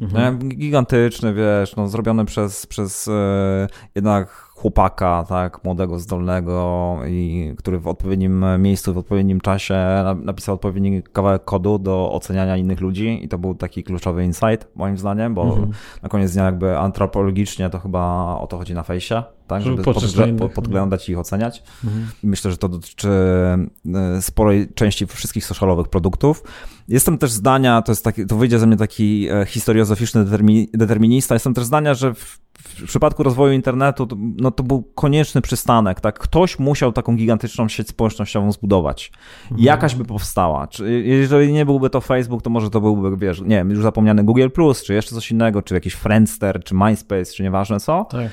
[0.01, 0.49] Mhm.
[0.49, 7.87] Gigantyczny, wiesz, no, zrobiony przez, przez e, jednak chłopaka, tak, młodego, zdolnego i który w
[7.87, 9.75] odpowiednim miejscu, w odpowiednim czasie
[10.15, 14.97] napisał odpowiedni kawałek kodu do oceniania innych ludzi i to był taki kluczowy insight, moim
[14.97, 15.71] zdaniem, bo mhm.
[16.03, 20.49] na koniec dnia jakby antropologicznie to chyba o to chodzi na fejsie, tak, żeby podgle
[20.49, 21.63] podglądać i ich oceniać.
[21.83, 22.07] Mhm.
[22.23, 26.43] I myślę, że to dotyczy e, sporej części wszystkich socialowych produktów.
[26.87, 30.25] Jestem też zdania, to jest taki, to wyjdzie ze mnie taki e, historiozoficzny
[30.73, 35.41] determinista, jestem też zdania, że w w przypadku rozwoju internetu, to, no to był konieczny
[35.41, 36.19] przystanek, tak?
[36.19, 39.11] Ktoś musiał taką gigantyczną sieć społecznościową zbudować.
[39.43, 39.61] Mhm.
[39.61, 40.67] Jakaś by powstała.
[40.67, 44.23] Czy, jeżeli nie byłby to Facebook, to może to byłby, wiesz, nie wiem, już zapomniany
[44.23, 44.47] Google+,
[44.85, 48.05] czy jeszcze coś innego, czy jakiś Friendster, czy MySpace, czy nieważne co.
[48.11, 48.31] Tak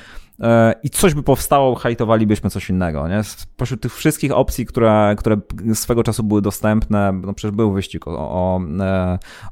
[0.83, 3.07] i coś by powstało, hajtowalibyśmy coś innego.
[3.07, 3.23] Nie?
[3.23, 5.37] Spośród tych wszystkich opcji, które, które
[5.73, 8.61] swego czasu były dostępne, no przecież był wyścig o, o,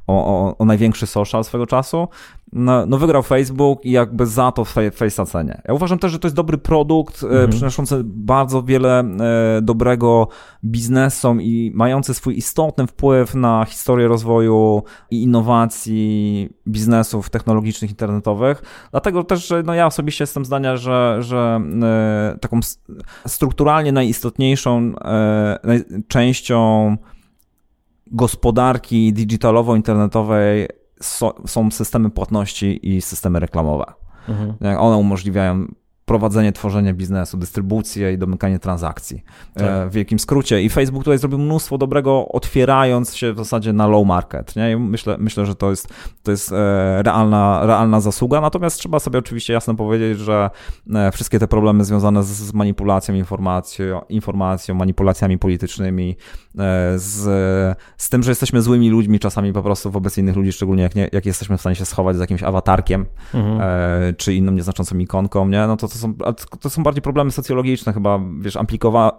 [0.06, 2.08] o, o największy social swego czasu,
[2.52, 5.62] no, no, wygrał Facebook i jakby za to Face'a cenię.
[5.68, 7.50] Ja uważam też, że to jest dobry produkt, e, mhm.
[7.50, 10.28] przynoszący bardzo wiele e, dobrego
[10.64, 18.62] biznesom i mający swój istotny wpływ na historię rozwoju i innowacji biznesów technologicznych, internetowych.
[18.90, 22.60] Dlatego też, że no ja osobiście jestem zdania, że, że e, taką
[23.26, 24.92] strukturalnie najistotniejszą
[26.08, 26.96] częścią
[28.06, 30.79] gospodarki digitalowo-internetowej
[31.46, 33.84] są systemy płatności i systemy reklamowe.
[34.28, 34.78] Mhm.
[34.78, 35.66] One umożliwiają
[36.10, 39.22] prowadzenie, tworzenie biznesu, dystrybucję i domykanie transakcji.
[39.54, 39.66] Tak.
[39.66, 40.62] E, w wielkim skrócie.
[40.62, 44.56] I Facebook tutaj zrobił mnóstwo dobrego, otwierając się w zasadzie na low market.
[44.56, 44.72] Nie?
[44.72, 45.88] I myślę, myślę, że to jest,
[46.22, 48.40] to jest e, realna, realna zasługa.
[48.40, 50.50] Natomiast trzeba sobie oczywiście jasno powiedzieć, że
[50.94, 56.16] e, wszystkie te problemy związane z manipulacją informacją, informacją manipulacjami politycznymi,
[56.96, 57.18] z,
[57.96, 61.08] z tym, że jesteśmy złymi ludźmi czasami po prostu wobec innych ludzi, szczególnie jak, nie,
[61.12, 63.60] jak jesteśmy w stanie się schować z jakimś awatarkiem mhm.
[64.16, 65.66] czy inną nieznaczącą ikonką, nie?
[65.66, 66.14] no to, to są,
[66.60, 68.58] to są bardziej problemy socjologiczne chyba, wiesz,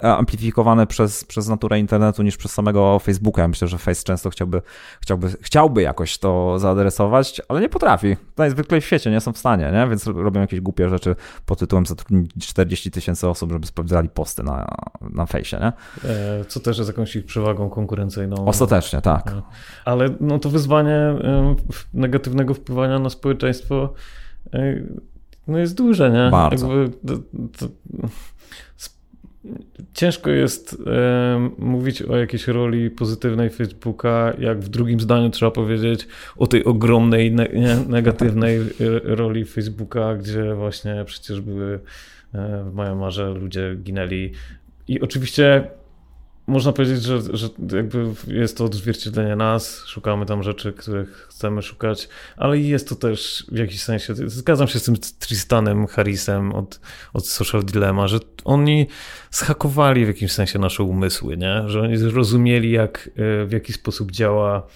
[0.02, 3.42] amplifikowane przez, przez naturę internetu niż przez samego Facebooka.
[3.42, 4.62] Ja myślę, że Face często chciałby,
[5.02, 8.18] chciałby, chciałby jakoś to zaadresować, ale nie potrafi.
[8.38, 9.88] Najzwyklej w świecie nie są w stanie, nie?
[9.90, 11.16] Więc robią jakieś głupie rzeczy
[11.46, 14.68] pod tytułem zatrudnić 40 tysięcy osób, żeby sprawdzali posty na,
[15.02, 15.74] na fejsie, nie?
[16.10, 18.46] E, co też jest jakąś ich przewagą konkurencyjną.
[18.46, 19.34] Ostatecznie, tak.
[19.86, 21.16] Ale no to wyzwanie
[21.94, 23.94] negatywnego wpływania na społeczeństwo
[25.52, 26.32] no jest duże, nie?
[26.32, 26.78] Bardzo.
[26.78, 27.18] Jakby, to,
[27.58, 27.68] to,
[29.94, 36.08] ciężko jest e, mówić o jakiejś roli pozytywnej Facebooka, jak w drugim zdaniu trzeba powiedzieć
[36.38, 37.48] o tej ogromnej ne
[37.88, 38.60] negatywnej
[39.20, 41.80] roli Facebooka, gdzie właśnie przecież były
[42.34, 44.32] e, w Myanmarze ludzie ginęli.
[44.88, 45.68] I oczywiście
[46.48, 52.10] można powiedzieć, że, że jakby jest to odzwierciedlenie nas, szukamy tam rzeczy, których chcemy szukać,
[52.38, 56.80] ale jest to też w jakiś sensie, zgadzam się z tym Tristanem Harrisem od,
[57.14, 58.88] od Social Dilemma, że oni
[59.32, 61.64] schakowali w jakimś sensie nasze umysły, nie?
[61.68, 64.68] że oni zrozumieli, jak, e, w jaki sposób działa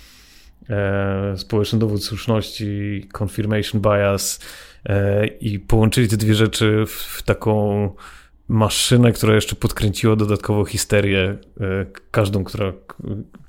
[0.70, 4.40] e, społeczny dowód słuszności, confirmation bias
[4.86, 7.90] e, i połączyli te dwie rzeczy w, w taką
[8.48, 12.74] maszynę, która jeszcze podkręciła dodatkowo histerię, e, każdą, która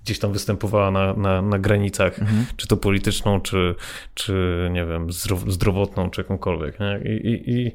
[0.05, 2.47] gdzieś tam występowała na, na, na granicach, mhm.
[2.57, 3.75] czy to polityczną, czy,
[4.15, 5.13] czy nie wiem,
[5.49, 6.81] zdrowotną, czy jakąkolwiek.
[6.81, 7.01] Nie?
[7.13, 7.73] I, i,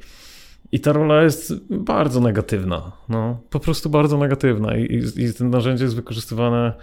[0.72, 2.92] i, ta rola jest bardzo negatywna.
[3.10, 4.78] No, po prostu bardzo negatywna.
[4.78, 6.74] I, i, i to narzędzie jest wykorzystywane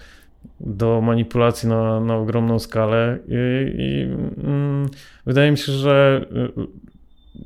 [0.60, 3.18] do manipulacji na, na ogromną skalę.
[3.28, 3.32] I,
[3.80, 4.02] i
[4.44, 4.88] mm,
[5.26, 6.26] wydaje mi się, że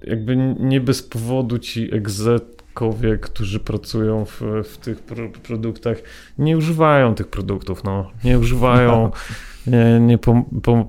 [0.07, 5.97] y, jakby nie bez powodu ci egzet kowie, którzy pracują w, w tych pro, produktach,
[6.39, 8.11] nie używają tych produktów, no.
[8.25, 9.11] Nie używają
[9.67, 10.89] nie, nie po, po,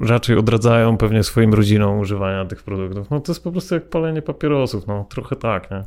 [0.00, 3.10] raczej odradzają pewnie swoim rodzinom używania tych produktów.
[3.10, 5.84] No to jest po prostu jak palenie papierosów, no trochę tak, nie?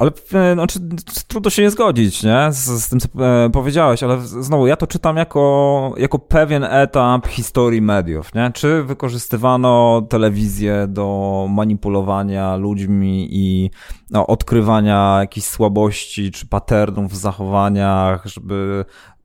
[0.00, 0.10] Ale
[0.54, 0.80] znaczy,
[1.28, 2.48] trudno się nie zgodzić, nie?
[2.50, 7.26] Z, z tym, co e, powiedziałeś, ale znowu, ja to czytam jako, jako pewien etap
[7.26, 8.50] historii mediów, nie?
[8.54, 13.70] Czy wykorzystywano telewizję do manipulowania ludźmi i
[14.10, 18.84] no, odkrywania jakichś słabości czy patternów w zachowaniach, żeby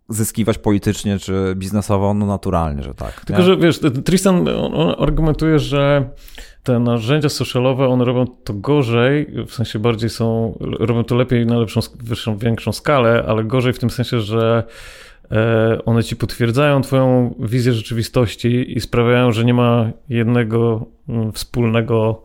[0.09, 3.25] zyskiwać politycznie czy biznesowo, no naturalnie, że tak.
[3.25, 3.47] Tylko, nie?
[3.47, 6.09] że wiesz, Tristan on argumentuje, że
[6.63, 11.57] te narzędzia socialowe, one robią to gorzej, w sensie bardziej są, robią to lepiej na
[11.57, 14.63] lepszą, wyższą, większą skalę, ale gorzej w tym sensie, że
[15.31, 22.23] e, one ci potwierdzają twoją wizję rzeczywistości i sprawiają, że nie ma jednego mm, wspólnego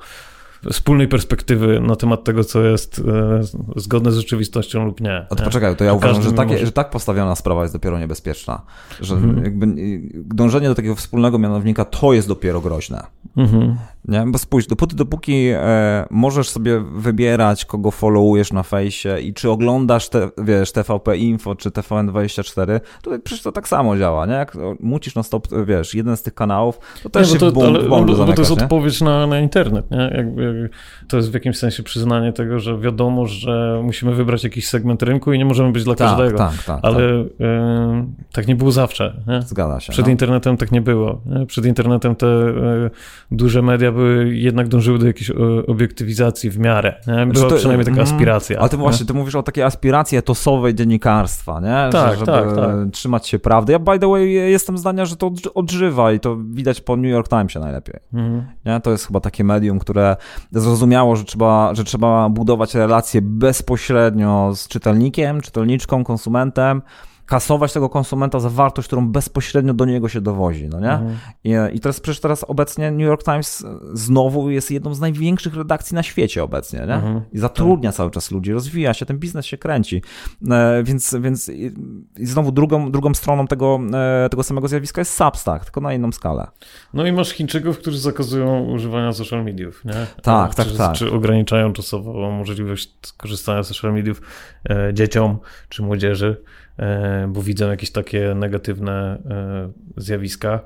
[0.73, 3.40] wspólnej perspektywy na temat tego, co jest e,
[3.77, 5.27] zgodne z rzeczywistością lub nie.
[5.31, 6.66] A to poczekaj, to ja uważam, że, takie, może...
[6.66, 8.62] że tak postawiona sprawa jest dopiero niebezpieczna.
[9.01, 9.44] Że mhm.
[9.44, 9.66] jakby
[10.14, 13.07] dążenie do takiego wspólnego mianownika to jest dopiero groźne.
[13.37, 13.77] Mhm.
[14.09, 14.25] Nie?
[14.27, 20.09] Bo spójrz, dopóty, dopóki e, możesz sobie wybierać, kogo followujesz na fejsie i czy oglądasz
[20.09, 24.33] te, wiesz, TVP Info czy TVN24, to przecież to tak samo działa, nie?
[24.33, 27.65] Jak mucisz na stop, wiesz, jeden z tych kanałów, to też nie, się to, w
[27.65, 30.11] ale, bo, bo to jest odpowiedź na, na internet, nie?
[30.17, 30.71] Jakby,
[31.09, 35.33] to jest w jakimś sensie przyznanie tego, że wiadomo, że musimy wybrać jakiś segment rynku
[35.33, 36.39] i nie możemy być dla tak, każdego.
[36.39, 37.33] Tak, tak, ale tak.
[37.41, 39.23] E, tak nie było zawsze.
[39.27, 39.43] Nie?
[39.43, 39.93] Zgadza się.
[39.93, 40.13] Przed no.
[40.13, 41.21] internetem tak nie było.
[41.27, 41.47] Nie?
[41.47, 42.91] Przed internetem te e,
[43.31, 45.35] duże media były, jednak dążyły do jakiejś e,
[45.66, 47.00] obiektywizacji w miarę.
[47.07, 47.12] Nie?
[47.12, 48.59] Była znaczy to, przynajmniej taka mm, aspiracja.
[48.59, 51.92] Ale ty właśnie, ty mówisz o takiej aspiracji etosowej dziennikarstwa, nie?
[51.92, 52.74] Tak, Że, tak, tak.
[52.92, 53.72] trzymać się prawdy.
[53.72, 57.29] Ja by the way jestem zdania, że to odżywa i to widać po New York
[57.29, 58.00] Timesie najlepiej.
[58.12, 58.42] Mhm.
[58.64, 58.81] Nie?
[58.81, 60.16] To jest chyba takie medium, które
[60.53, 66.83] zrozumiało, że trzeba, że trzeba budować relacje bezpośrednio z czytelnikiem, czytelniczką, konsumentem,
[67.31, 70.93] kasować tego konsumenta za wartość, którą bezpośrednio do niego się dowozi, no nie?
[70.93, 71.16] Mhm.
[71.45, 75.95] I, I teraz przecież teraz obecnie New York Times znowu jest jedną z największych redakcji
[75.95, 76.95] na świecie obecnie, nie?
[76.95, 77.21] Mhm.
[77.33, 77.97] I zatrudnia tak.
[77.97, 80.03] cały czas ludzi, rozwija się, ten biznes się kręci.
[80.51, 81.73] E, więc, więc i,
[82.19, 83.81] i znowu drugą, drugą stroną tego,
[84.25, 86.47] e, tego samego zjawiska jest Substack, tylko na inną skalę.
[86.95, 90.07] No i masz Chińczyków, którzy zakazują używania social mediów, nie?
[90.23, 90.97] Tak, tak, czy, tak.
[90.97, 94.23] Czy ograniczają czasowo możliwość korzystania z social mediów
[94.71, 95.38] e, dzieciom
[95.69, 96.43] czy młodzieży.
[96.81, 100.61] E, bo widzę jakieś takie negatywne e, zjawiska.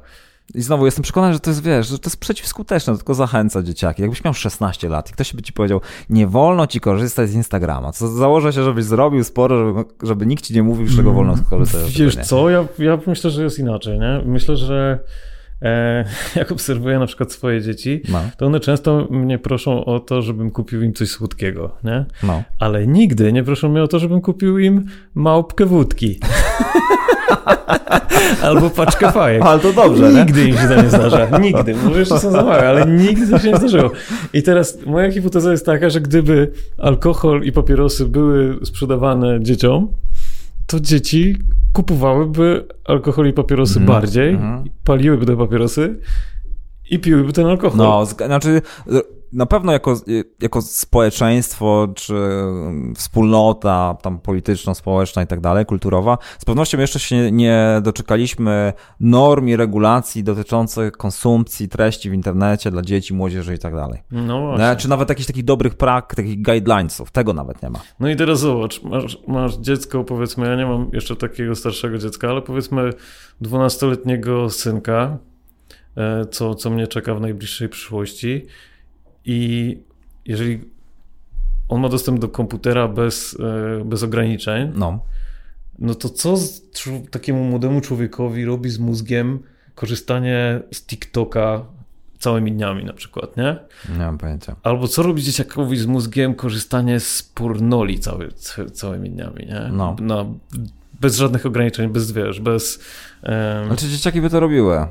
[0.54, 4.02] I znowu jestem przekonany, że to jest, wiesz, że to jest przeciwskuteczne, tylko zachęca dzieciaki.
[4.02, 7.92] Jakbyś miał 16 lat i ktoś by ci powiedział, nie wolno ci korzystać z Instagrama,
[7.92, 11.32] to założę się, żebyś zrobił sporo, żeby, żeby nikt ci nie mówił, z czego wolno
[11.32, 11.98] mm, korzystać.
[11.98, 14.22] Wiesz co, ja, ja myślę, że jest inaczej, nie?
[14.26, 14.98] Myślę, że
[16.36, 18.20] jak obserwuję na przykład swoje dzieci, no.
[18.36, 22.04] to one często mnie proszą o to, żebym kupił im coś słodkiego, nie?
[22.22, 22.42] No.
[22.58, 26.18] Ale nigdy nie proszą mnie o to, żebym kupił im małpkę wódki.
[28.42, 29.42] Albo paczkę fajek.
[29.42, 30.48] Ale to dobrze, Nigdy nie?
[30.48, 31.26] im się to nie zdarza.
[31.38, 31.74] Nigdy.
[31.74, 33.90] Może jeszcze są za małe, ale nigdy to się nie zdarzyło.
[34.32, 39.88] I teraz moja hipoteza jest taka, że gdyby alkohol i papierosy były sprzedawane dzieciom,
[40.66, 41.36] to dzieci
[41.74, 44.64] kupowałyby alkohol i papierosy mm, bardziej, mm.
[44.84, 46.00] paliłyby te papierosy
[46.90, 47.78] i piłyby ten alkohol.
[47.78, 48.62] No, znaczy
[49.34, 50.00] na pewno jako,
[50.40, 52.14] jako społeczeństwo, czy
[52.96, 59.56] wspólnota tam polityczno-społeczna i tak dalej, kulturowa, z pewnością jeszcze się nie doczekaliśmy norm i
[59.56, 64.02] regulacji dotyczących konsumpcji treści w internecie dla dzieci, młodzieży i tak dalej.
[64.10, 64.76] No właśnie.
[64.76, 67.80] Czy nawet jakichś takich dobrych prak, takich guidelinesów, tego nawet nie ma.
[68.00, 72.28] No i teraz zobacz, masz, masz dziecko, powiedzmy, ja nie mam jeszcze takiego starszego dziecka,
[72.28, 72.90] ale powiedzmy
[73.42, 75.18] 12-letniego synka,
[75.96, 78.46] e, co, co mnie czeka w najbliższej przyszłości
[79.24, 79.78] i
[80.26, 80.60] jeżeli
[81.68, 83.36] on ma dostęp do komputera bez,
[83.80, 85.04] e, bez ograniczeń, no.
[85.78, 86.34] no to co
[87.10, 89.38] takiemu młodemu człowiekowi robi z mózgiem
[89.74, 91.64] korzystanie z TikToka
[92.18, 93.56] całymi dniami na przykład, nie?
[93.92, 94.56] Nie mam pojęcia.
[94.62, 98.28] Albo co robi dzieciakowi z mózgiem korzystanie z pornoli cały,
[98.72, 99.68] całymi dniami, nie?
[99.72, 99.96] No.
[100.00, 100.24] Na,
[101.00, 102.78] bez żadnych ograniczeń, bez, wiesz, bez...
[103.22, 103.66] Um...
[103.66, 104.86] Znaczy dzieciaki by to robiły.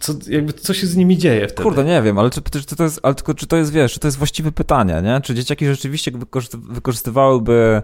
[0.00, 1.62] Co, jakby, co się z nimi dzieje wtedy?
[1.62, 4.00] Kurde, nie wiem, ale czy, czy, to jest, ale tylko, czy to jest, wiesz, czy
[4.00, 5.20] to jest właściwe pytanie, nie?
[5.20, 6.12] Czy dzieciaki rzeczywiście
[6.54, 7.82] wykorzystywałyby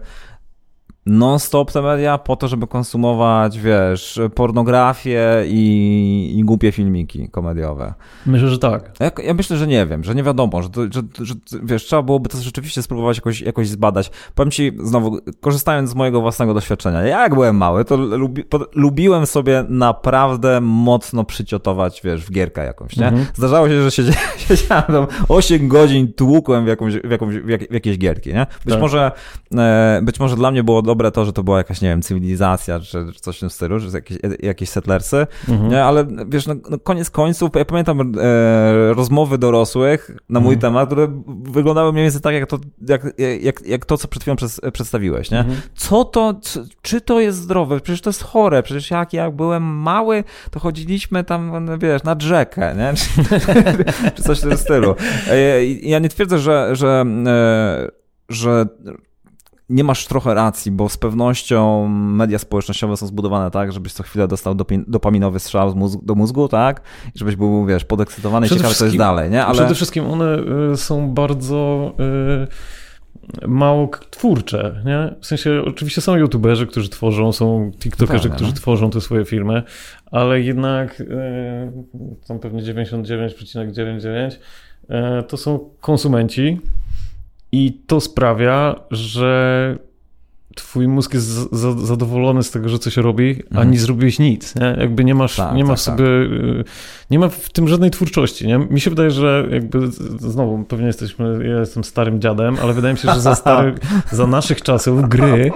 [1.07, 7.95] non-stop te media po to, żeby konsumować, wiesz, pornografię i, i głupie filmiki komediowe.
[8.27, 8.91] Myślę, że tak.
[9.01, 12.03] Ja, ja myślę, że nie wiem, że nie wiadomo, że, to, że, że, wiesz, trzeba
[12.03, 14.11] byłoby to rzeczywiście spróbować jakoś, jakoś zbadać.
[14.35, 18.61] Powiem ci znowu, korzystając z mojego własnego doświadczenia, ja jak byłem mały, to lubi, po,
[18.75, 23.09] lubiłem sobie naprawdę mocno przyciotować, wiesz, w gierkę jakąś, nie?
[23.09, 23.27] Mhm.
[23.35, 27.71] Zdarzało się, że siedziałem, siedziałem tam 8 godzin, tłukłem w, jakąś, w, jakąś, w, jak,
[27.71, 28.47] w jakieś gierki, nie?
[28.65, 28.81] Być tak.
[28.81, 29.12] może,
[29.57, 32.81] e, być może dla mnie było dobre to, że to była jakaś, nie wiem, cywilizacja,
[32.81, 35.70] czy, czy coś w tym stylu, że jakieś, jakieś settlersy, mhm.
[35.70, 35.85] nie?
[35.85, 40.61] ale wiesz, no, no, koniec końców, ja pamiętam e, rozmowy dorosłych na mój mhm.
[40.61, 43.02] temat, które wyglądały mniej więcej tak, jak to, jak,
[43.40, 45.38] jak, jak to co przed chwilą przez, przedstawiłeś, nie?
[45.38, 45.61] Mhm.
[45.74, 46.40] Co to,
[46.83, 47.81] czy to jest zdrowe?
[47.81, 52.22] Przecież to jest chore, przecież jak ja byłem mały, to chodziliśmy tam, no, wiesz, nad
[52.22, 52.94] rzekę, nie?
[52.94, 53.05] Czy,
[54.14, 54.94] czy coś w tym stylu.
[55.28, 57.88] E, ja nie twierdzę, że, że, e,
[58.28, 58.66] że
[59.73, 64.29] nie masz trochę racji, bo z pewnością media społecznościowe są zbudowane tak, żebyś co chwilę
[64.29, 64.55] dostał
[64.87, 66.83] dopaminowy strzał do mózgu, tak?
[67.15, 69.45] I żebyś był, wiesz, podekscytowany i ciekawy, co jest dalej, nie?
[69.45, 69.55] Ale...
[69.55, 70.39] Przede wszystkim one
[70.73, 71.93] y, są bardzo...
[72.01, 72.47] Y,
[73.49, 75.15] mało twórcze, nie?
[75.21, 78.57] W sensie, oczywiście są youtuberzy, którzy tworzą, są tiktokerzy, Fajne, którzy no.
[78.57, 79.63] tworzą te swoje filmy,
[80.11, 81.07] ale jednak y,
[82.23, 84.31] są pewnie 99,99
[85.29, 86.61] to są konsumenci,
[87.53, 89.79] i to sprawia, że
[90.55, 91.27] twój mózg jest
[91.85, 93.71] zadowolony z tego, że coś robi, a mhm.
[93.71, 94.55] nie zrobiłeś nic.
[94.55, 94.77] Nie?
[94.81, 96.07] Jakby nie masz, tak, nie masz tak, sobie,
[96.57, 96.67] tak.
[97.11, 98.47] nie ma w tym żadnej twórczości.
[98.47, 98.59] Nie?
[98.59, 99.79] Mi się wydaje, że jakby
[100.19, 103.75] znowu pewnie jesteśmy, ja jestem starym dziadem, ale wydaje mi się, że za stary,
[104.11, 105.51] za naszych czasów gry,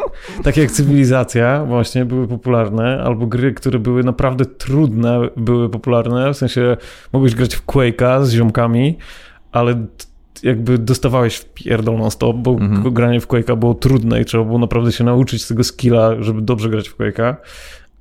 [0.44, 6.36] takie jak cywilizacja właśnie były popularne, albo gry, które były naprawdę trudne, były popularne, w
[6.36, 6.76] sensie
[7.12, 8.98] mogłeś grać w Quake'a z ziomkami,
[9.52, 9.86] ale
[10.42, 12.94] jakby dostawałeś w pierdol non stop, bo mhm.
[12.94, 16.70] granie w Quake'a było trudne i trzeba było naprawdę się nauczyć tego skilla, żeby dobrze
[16.70, 17.34] grać w Quake'a.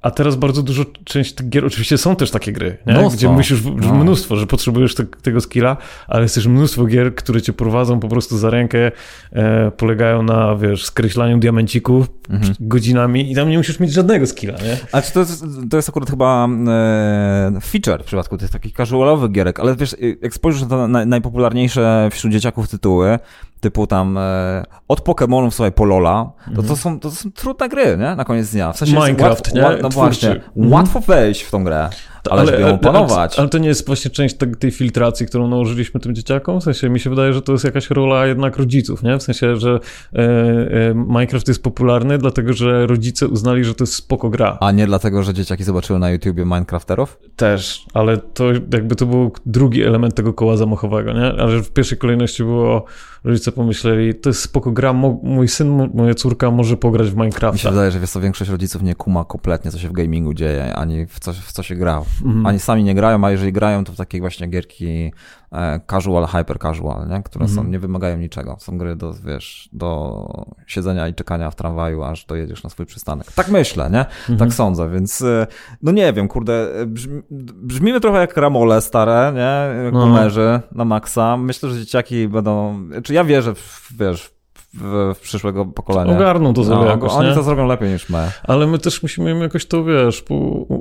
[0.06, 2.78] A teraz bardzo dużo część tych gier, oczywiście są też takie gry,
[3.14, 3.96] gdzie musisz, no.
[3.96, 8.08] mnóstwo, że potrzebujesz te, tego skilla, ale jest też mnóstwo gier, które cię prowadzą po
[8.08, 8.92] prostu za rękę,
[9.32, 12.54] e, polegają na, wiesz, skreślaniu diamencików mhm.
[12.60, 14.78] godzinami i tam nie musisz mieć żadnego skilla, nie?
[14.92, 19.32] A czy to jest, to jest akurat chyba e, feature w przypadku tych takich casualowych
[19.32, 23.20] gierek, ale wiesz, jak spojrzysz na te najpopularniejsze wśród dzieciaków tytuły,
[23.66, 26.78] typu tam e, od Pokémonów sobie Polola, to, to, mhm.
[26.78, 28.16] są, to są trudne gry, nie?
[28.16, 28.74] Na koniec dnia.
[28.74, 29.82] W sensie Minecraft, łatwo, nie?
[29.82, 30.72] no właśnie, mhm.
[30.72, 31.90] łatwo wejść w tą grę.
[32.28, 33.40] Ale, ale żeby ją opanować.
[33.40, 36.62] Ale, to nie jest właśnie część tej filtracji, którą nałożyliśmy tym dzieciakom?
[36.62, 39.18] W sensie mi się wydaje, że to jest jakaś rola jednak rodziców, nie?
[39.18, 39.80] W sensie, że
[40.14, 44.58] e, e, Minecraft jest popularny, dlatego że rodzice uznali, że to jest spoko gra.
[44.62, 47.20] A nie dlatego, że dzieciaki zobaczyły na YouTubie Minecrafterów?
[47.36, 51.26] Też, ale to jakby to był drugi element tego koła zamachowego, nie?
[51.26, 52.86] Ale w pierwszej kolejności było
[53.24, 57.54] rodzice pomyśleli, to jest spoko gra, mój syn, moja córka może pograć w Minecraft.
[57.54, 60.34] Mi się wydaje, że wiesz co, większość rodziców nie kuma kompletnie, co się w gamingu
[60.34, 62.02] dzieje, ani w co, w co się gra.
[62.26, 62.46] Mhm.
[62.46, 65.12] Ani sami nie grają, a jeżeli grają, to w takie właśnie gierki
[65.52, 67.24] e, casual, hyper casual, nie?
[67.24, 67.66] które mhm.
[67.66, 68.58] są, nie wymagają niczego.
[68.60, 70.26] Są gry do, wiesz, do
[70.68, 73.32] siedzenia i czekania w tramwaju, aż dojedziesz na swój przystanek.
[73.32, 74.00] Tak myślę, nie?
[74.00, 74.38] Mhm.
[74.38, 75.48] Tak sądzę, więc e,
[75.82, 79.84] no nie wiem, kurde, brzmi, brzmimy trochę jak ramole stare, nie?
[79.84, 80.60] Jak no.
[80.72, 81.38] na maksa.
[81.38, 84.35] Myślę, że dzieciaki będą, czy ja wierzę, w, wiesz,
[84.76, 86.16] w, w przyszłego pokolenia.
[86.16, 87.36] Ogarną to sobie no, jakoś, Oni nie?
[87.36, 88.32] to zrobią lepiej niż my.
[88.44, 90.24] Ale my też musimy im jakoś to, wiesz,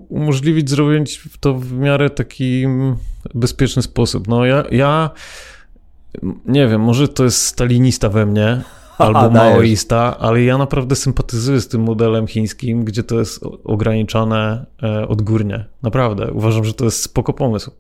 [0.08, 2.64] umożliwić zrobić to w miarę taki
[3.34, 4.28] bezpieczny sposób.
[4.28, 5.10] No ja, ja
[6.46, 8.62] nie wiem, może to jest stalinista we mnie,
[8.98, 15.08] albo maoista, ale ja naprawdę sympatyzuję z tym modelem chińskim, gdzie to jest ograniczane e,
[15.08, 15.64] odgórnie.
[15.82, 16.32] Naprawdę.
[16.32, 17.70] Uważam, że to jest spoko pomysł.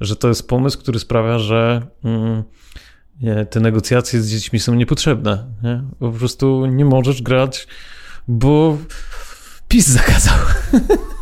[0.00, 1.82] Że to jest pomysł, który sprawia, że...
[2.04, 2.42] Mm,
[3.50, 5.46] te negocjacje z dziećmi są niepotrzebne.
[5.62, 5.82] Nie?
[5.98, 7.66] Po prostu nie możesz grać,
[8.28, 8.78] bo
[9.68, 10.38] PiS zakazał.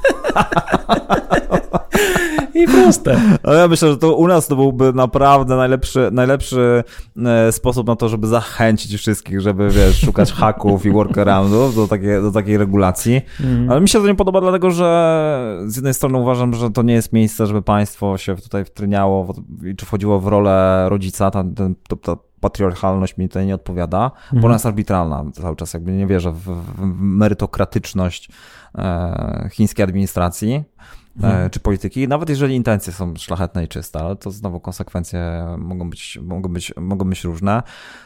[2.54, 3.20] I proste.
[3.42, 6.84] Ale ja myślę, że to u nas to byłby naprawdę najlepszy, najlepszy
[7.26, 12.20] e, sposób na to, żeby zachęcić wszystkich, żeby wiesz, szukać haków i workaroundów do, takie,
[12.20, 13.22] do takiej regulacji.
[13.40, 13.70] Mm.
[13.70, 16.94] Ale mi się to nie podoba, dlatego że z jednej strony uważam, że to nie
[16.94, 21.54] jest miejsce, żeby państwo się tutaj wtryniało i czy wchodziło w rolę rodzica, ten,
[22.02, 26.32] to, patriarchalność mi tutaj nie odpowiada, bo ona jest arbitralna cały czas, jakby nie wierzę
[26.32, 28.28] w, w merytokratyczność
[28.74, 30.64] e, chińskiej administracji.
[31.20, 31.50] Hmm.
[31.50, 36.18] czy polityki, nawet jeżeli intencje są szlachetne i czyste, ale to znowu konsekwencje mogą być,
[36.22, 37.62] mogą być, mogą być różne.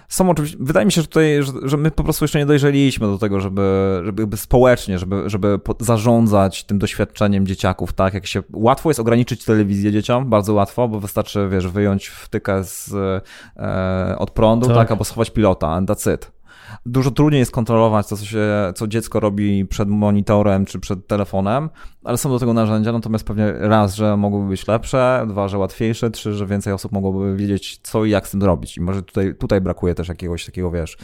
[0.09, 3.07] Są oczywiście, wydaje mi się, że tutaj, że, że my po prostu jeszcze nie dojrzeliśmy
[3.07, 8.91] do tego, żeby, żeby społecznie, żeby, żeby zarządzać tym doświadczeniem dzieciaków, tak, jak się, łatwo
[8.91, 12.93] jest ograniczyć telewizję dzieciom, bardzo łatwo, bo wystarczy, wiesz, wyjąć wtykę z,
[13.57, 14.77] e, od prądu, tak.
[14.77, 16.38] tak, albo schować pilota, and that's it
[16.87, 21.71] Dużo trudniej jest kontrolować to, co, się, co dziecko robi przed monitorem czy przed telefonem,
[22.05, 26.11] ale są do tego narzędzia, natomiast pewnie raz, że mogłyby być lepsze, dwa, że łatwiejsze,
[26.11, 28.77] trzy, że więcej osób mogłoby wiedzieć, co i jak z tym zrobić.
[28.77, 30.97] I może tutaj, tutaj brakuje też jakiegoś takiego, wiesz,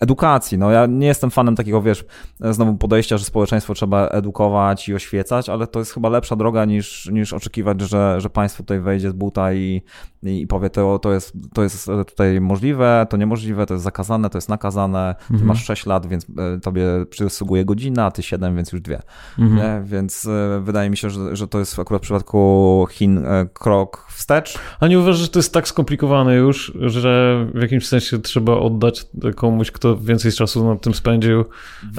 [0.00, 0.58] edukacji.
[0.58, 2.04] No ja nie jestem fanem takiego, wiesz,
[2.40, 7.10] znowu podejścia, że społeczeństwo trzeba edukować i oświecać, ale to jest chyba lepsza droga niż,
[7.12, 9.82] niż oczekiwać, że, że państwo tutaj wejdzie z buta i
[10.22, 14.38] i powie, to, to, jest, to jest tutaj możliwe, to niemożliwe, to jest zakazane, to
[14.38, 15.48] jest nakazane, ty mhm.
[15.48, 19.02] masz 6 lat, więc e, tobie przysługuje godzina, a ty 7, więc już dwie.
[19.38, 19.84] Mhm.
[19.84, 24.58] Więc e, wydaje mi się, że, że to jest akurat w przypadku Chin krok wstecz.
[24.80, 29.06] A nie uważasz, że to jest tak skomplikowane już, że w jakimś sensie trzeba oddać
[29.36, 31.44] komuś, kto więcej czasu nad tym spędził,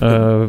[0.01, 0.47] e,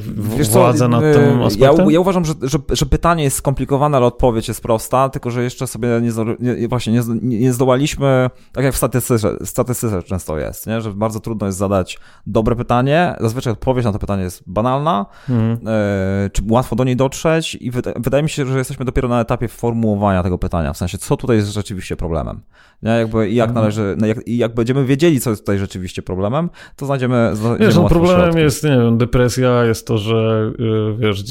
[0.50, 1.86] władzę nad tym aspektem?
[1.86, 5.42] Ja, ja uważam, że, że, że, pytanie jest skomplikowane, ale odpowiedź jest prosta, tylko że
[5.42, 10.66] jeszcze sobie nie, nie właśnie nie, nie zdołaliśmy, tak jak w statystyce, statystyce często jest,
[10.66, 10.80] nie?
[10.80, 15.58] że bardzo trudno jest zadać dobre pytanie, zazwyczaj odpowiedź na to pytanie jest banalna, mhm.
[15.66, 19.20] e, czy łatwo do niej dotrzeć i wydaje, wydaje mi się, że jesteśmy dopiero na
[19.20, 22.40] etapie formułowania tego pytania, w sensie co tutaj jest rzeczywiście problemem.
[22.82, 22.90] Nie?
[22.90, 23.54] Jakby, jak mhm.
[23.54, 27.30] należy, jak, jak będziemy wiedzieli, co jest tutaj rzeczywiście problemem, to znajdziemy.
[27.32, 31.22] znajdziemy wiesz, no problemem jest, nie wiem, depresja, jest to, że y, wiesz,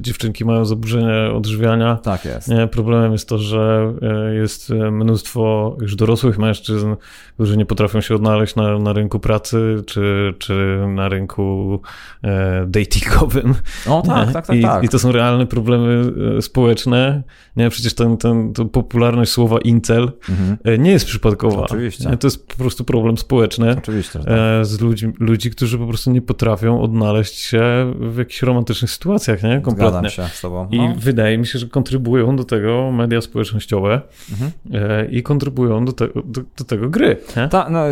[0.00, 1.96] dziewczynki mają zaburzenie odżywiania.
[1.96, 2.48] Tak jest.
[2.48, 2.66] Nie?
[2.66, 3.94] Problemem jest to, że
[4.30, 6.94] y, jest mnóstwo już dorosłych mężczyzn,
[7.34, 10.57] którzy nie potrafią się odnaleźć na, na rynku pracy, czy, czy
[10.88, 11.80] na rynku
[12.24, 13.54] e, datingowym.
[13.88, 14.84] O tak, tak, tak, I, tak.
[14.84, 17.22] I to są realne problemy e, społeczne.
[17.56, 17.70] Nie?
[17.70, 20.56] Przecież ten, ten, to popularność słowa incel mhm.
[20.64, 21.62] E, nie jest przypadkowa.
[21.62, 22.16] Oczywiście.
[22.16, 23.76] To jest po prostu problem społeczny.
[23.78, 24.18] Oczywiście.
[24.18, 24.66] Tak.
[24.66, 29.60] Z ludzi, ludzi, którzy po prostu nie potrafią odnaleźć się w jakichś romantycznych sytuacjach, nie?
[29.60, 29.88] Kompletnie.
[29.88, 30.68] Zgadzam się z tobą.
[30.72, 30.84] No.
[30.84, 34.00] I wydaje mi się, że kontrybują do tego media społecznościowe
[34.30, 35.10] mhm.
[35.10, 37.16] i kontrybują do, te, do, do tego gry.
[37.50, 37.84] Ta, no,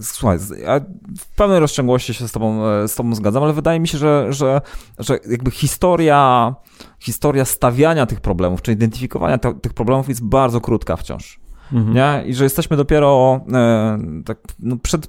[0.00, 0.38] słuchaj,
[1.18, 1.60] w pełnej
[1.94, 4.60] rozciągłości się z tobą, e, z tobą zgadzam, ale wydaje mi się, że, że,
[4.98, 6.54] że jakby historia,
[6.98, 11.40] historia stawiania tych problemów, czy identyfikowania te, tych problemów jest bardzo krótka wciąż.
[11.72, 11.94] Mhm.
[11.94, 12.24] Nie?
[12.26, 15.08] I że jesteśmy dopiero e, tak, no przed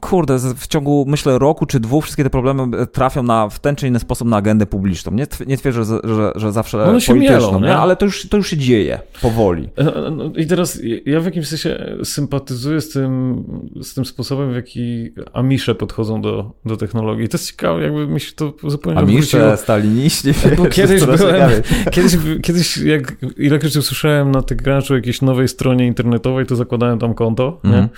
[0.00, 3.76] kurde, w ciągu, myślę, roku czy dwóch wszystkie te problemy e, trafią na, w ten
[3.76, 5.12] czy inny sposób na agendę publiczną.
[5.12, 7.76] Nie, nie twierdzę, że, że, że zawsze no się mielą, nie?
[7.76, 9.68] ale to już, to już się dzieje powoli.
[9.76, 13.44] E, no, no, I teraz ja w jakimś sensie sympatyzuję z tym,
[13.82, 17.28] z tym sposobem, w jaki Amisze podchodzą do, do technologii.
[17.28, 20.28] To jest ciekawe, jakby mi się to zupełnie Amisze, staliniści.
[20.56, 21.50] Bo kiedyś byłem,
[21.94, 27.60] kiedyś, kiedyś jak ilekroć usłyszałem na Techcrunchu jakiejś nowej stronie internetowej, to zakładałem tam konto,
[27.64, 27.80] mm.
[27.80, 27.88] nie?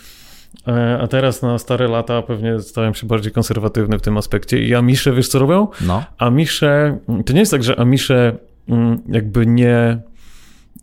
[0.68, 4.62] E, a teraz na stare lata pewnie stałem się bardziej konserwatywny w tym aspekcie.
[4.62, 5.68] I Amisze, wiesz co robią?
[5.80, 6.04] No.
[6.18, 8.36] Amisze, to nie jest tak, że Amisze
[8.68, 10.00] mm, jakby nie e,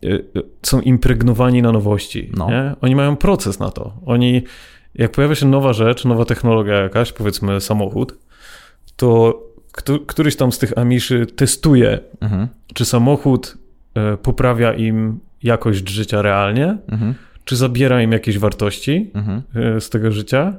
[0.06, 0.20] e,
[0.62, 2.32] są impregnowani na nowości.
[2.38, 2.50] No.
[2.50, 2.76] Nie?
[2.82, 3.94] Oni mają proces na to.
[4.06, 4.44] Oni,
[4.96, 8.18] jak pojawia się nowa rzecz, nowa technologia jakaś, powiedzmy samochód,
[8.96, 9.40] to
[10.08, 12.48] któryś tam z tych Amiszy testuje, mhm.
[12.74, 13.58] czy samochód
[14.24, 17.16] poprawia im jakość życia realnie, mhm
[17.46, 19.42] czy zabiera im jakieś wartości mhm.
[19.56, 20.54] E, z tego życia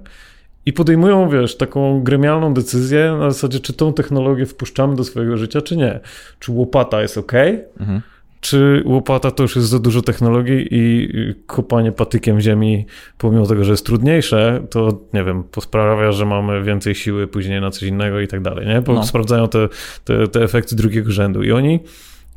[0.66, 5.60] i podejmują, wiesz, taką gremialną decyzję na zasadzie, czy tą technologię wpuszczamy do swojego życia,
[5.60, 6.00] czy nie.
[6.38, 7.32] Czy łopata jest ok,
[7.80, 8.00] mhm.
[8.40, 11.08] czy łopata to już jest za dużo technologii i
[11.46, 12.86] kopanie patykiem ziemi,
[13.18, 17.70] pomimo tego, że jest trudniejsze, to nie wiem, sprawia, że mamy więcej siły później na
[17.70, 18.80] coś innego i tak dalej, nie?
[18.80, 19.04] Bo no.
[19.04, 19.68] sprawdzają te,
[20.04, 21.80] te, te efekty drugiego rzędu i oni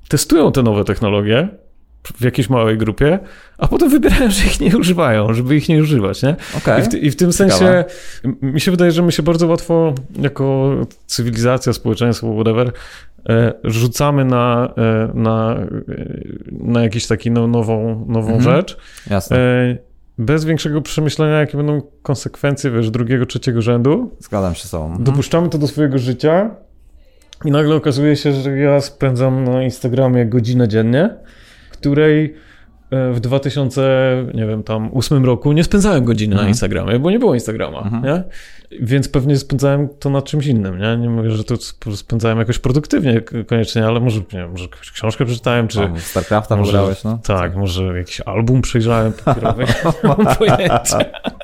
[0.07, 1.47] testują te nowe technologie,
[2.15, 3.19] w jakiejś małej grupie,
[3.57, 6.35] a potem wybierają, że ich nie używają, żeby ich nie używać, nie?
[6.57, 6.81] Okay.
[6.81, 7.85] I, w, I, w, tym sensie
[8.41, 12.71] mi się wydaje, że my się bardzo łatwo jako cywilizacja, społeczeństwo, whatever,
[13.29, 15.67] e, rzucamy na, e, na, e,
[16.51, 18.41] na jakiś taki no, nową, nową mhm.
[18.41, 18.77] rzecz.
[19.09, 19.37] Jasne.
[20.17, 24.11] Bez większego przemyślenia, jakie będą konsekwencje, wiesz, drugiego, trzeciego rzędu.
[24.19, 24.85] Zgadzam się z tobą.
[24.85, 25.03] Mhm.
[25.03, 26.51] Dopuszczamy to do swojego życia
[27.45, 31.09] i nagle okazuje się, że ja spędzam na Instagramie godzinę dziennie
[31.77, 32.33] której
[32.91, 36.45] e, w 2000, nie wiem, tam ósmym roku nie spędzałem godziny mhm.
[36.45, 38.03] na Instagramie, bo nie było Instagrama, mhm.
[38.03, 38.23] nie?
[38.81, 40.97] Więc pewnie spędzałem to na czymś innym, nie?
[40.97, 41.55] Nie mówię, że to
[41.95, 45.81] spędzałem jakoś produktywnie koniecznie, ale może, nie wiem, może książkę przeczytałem, czy...
[45.81, 47.19] A, Starcrafta może, grałeś, no?
[47.23, 49.63] Tak, może jakiś album przejrzałem papierowy,
[50.03, 50.99] nie mam pojęcia.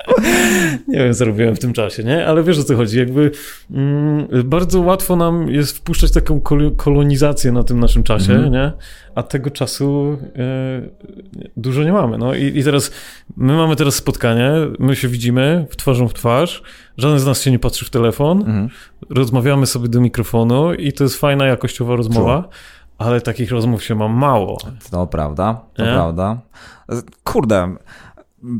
[0.88, 2.26] nie wiem, co robiłem w tym czasie, nie?
[2.26, 3.30] Ale wiesz, o co chodzi, jakby
[3.70, 6.40] mm, bardzo łatwo nam jest wpuszczać taką
[6.76, 8.52] kolonizację na tym naszym czasie, mhm.
[8.52, 8.72] nie?
[9.14, 12.18] a tego czasu e, dużo nie mamy.
[12.18, 12.90] No i, i teraz
[13.36, 16.62] my mamy teraz spotkanie, my się widzimy w twarzą w twarz,
[16.96, 18.68] żaden z nas się nie patrzy w telefon, mhm.
[19.10, 22.48] rozmawiamy sobie do mikrofonu i to jest fajna, jakościowa rozmowa.
[22.98, 24.58] Ale takich rozmów się ma mało.
[24.90, 25.92] To prawda, to nie?
[25.92, 26.38] prawda.
[27.24, 27.76] Kurde,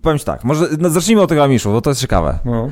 [0.03, 2.39] powiem ci tak, może no, zacznijmy od tego Amiszu, bo to jest ciekawe.
[2.45, 2.71] No.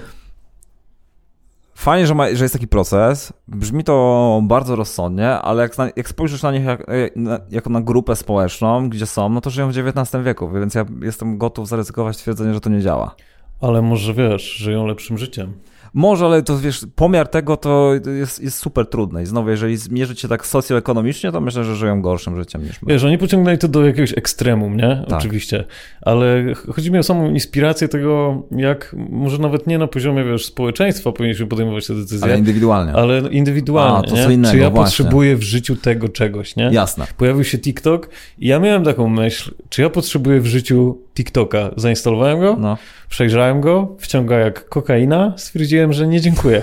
[1.74, 3.32] Fajnie, że, ma, że jest taki proces.
[3.48, 6.86] Brzmi to bardzo rozsądnie, ale jak, na, jak spojrzysz na nich jak,
[7.16, 10.84] na, jako na grupę społeczną, gdzie są, no to żyją w XIX wieku, więc ja
[11.02, 13.14] jestem gotów zaryzykować twierdzenie, że to nie działa.
[13.60, 15.52] Ale może wiesz, żyją lepszym życiem.
[15.94, 19.22] Może, ale to wiesz, pomiar tego to jest, jest super trudny.
[19.22, 22.92] I znowu, jeżeli zmierzyć się tak socjoekonomicznie, to myślę, że żyją gorszym życiem niż my.
[22.92, 25.04] Wiesz, oni pociągnęli to do jakiegoś ekstremum, nie?
[25.08, 25.18] Tak.
[25.18, 25.64] Oczywiście.
[26.02, 31.12] Ale chodzi mi o samą inspirację tego, jak może nawet nie na poziomie, wiesz, społeczeństwa
[31.12, 32.24] powinniśmy podejmować te decyzje.
[32.24, 32.92] Ale indywidualnie.
[32.92, 34.24] Ale indywidualnie, A, to nie?
[34.24, 34.84] Co innego, Czy ja właśnie.
[34.84, 36.70] potrzebuję w życiu tego czegoś, nie?
[36.72, 37.06] Jasne.
[37.16, 41.70] Pojawił się TikTok i ja miałem taką myśl, czy ja potrzebuję w życiu TikToka?
[41.76, 42.76] Zainstalowałem go, no.
[43.08, 46.62] przejrzałem go, wciąga jak kokaina, stwierdziłem, że nie dziękuję.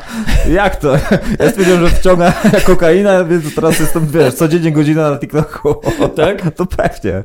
[0.54, 0.92] jak to?
[1.38, 5.74] Ja stwierdziłem, że wciąga jak kokaina, więc teraz jestem, wiesz, codziennie godzina na TikToku.
[6.16, 6.42] Tak?
[6.58, 7.24] To pewnie.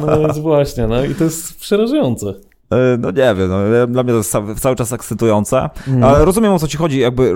[0.00, 2.49] No więc właśnie, no i to jest przerażające.
[2.70, 6.04] E, no nie wiem, no, dla mnie to jest cały czas ekscytujące, mm.
[6.04, 7.34] ale rozumiem o co ci chodzi, jakby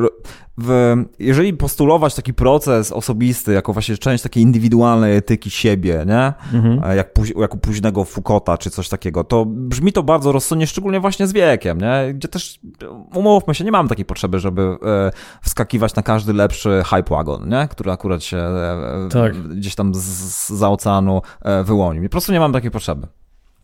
[0.59, 6.33] w, jeżeli postulować taki proces osobisty jako właśnie część takiej indywidualnej etyki siebie, nie?
[6.53, 6.95] Mm-hmm.
[6.95, 11.33] Jak, jako późnego Foucaulta czy coś takiego, to brzmi to bardzo rozsądnie, szczególnie właśnie z
[11.33, 12.15] wiekiem, nie?
[12.15, 12.61] Gdzie też,
[13.15, 15.11] umówmy się, nie mam takiej potrzeby, żeby e,
[15.43, 17.69] wskakiwać na każdy lepszy hype wagon, nie?
[17.71, 19.49] Który akurat się e, tak.
[19.49, 22.03] gdzieś tam z, z, za oceanu e, wyłonił.
[22.03, 23.07] Po prostu nie mam takiej potrzeby.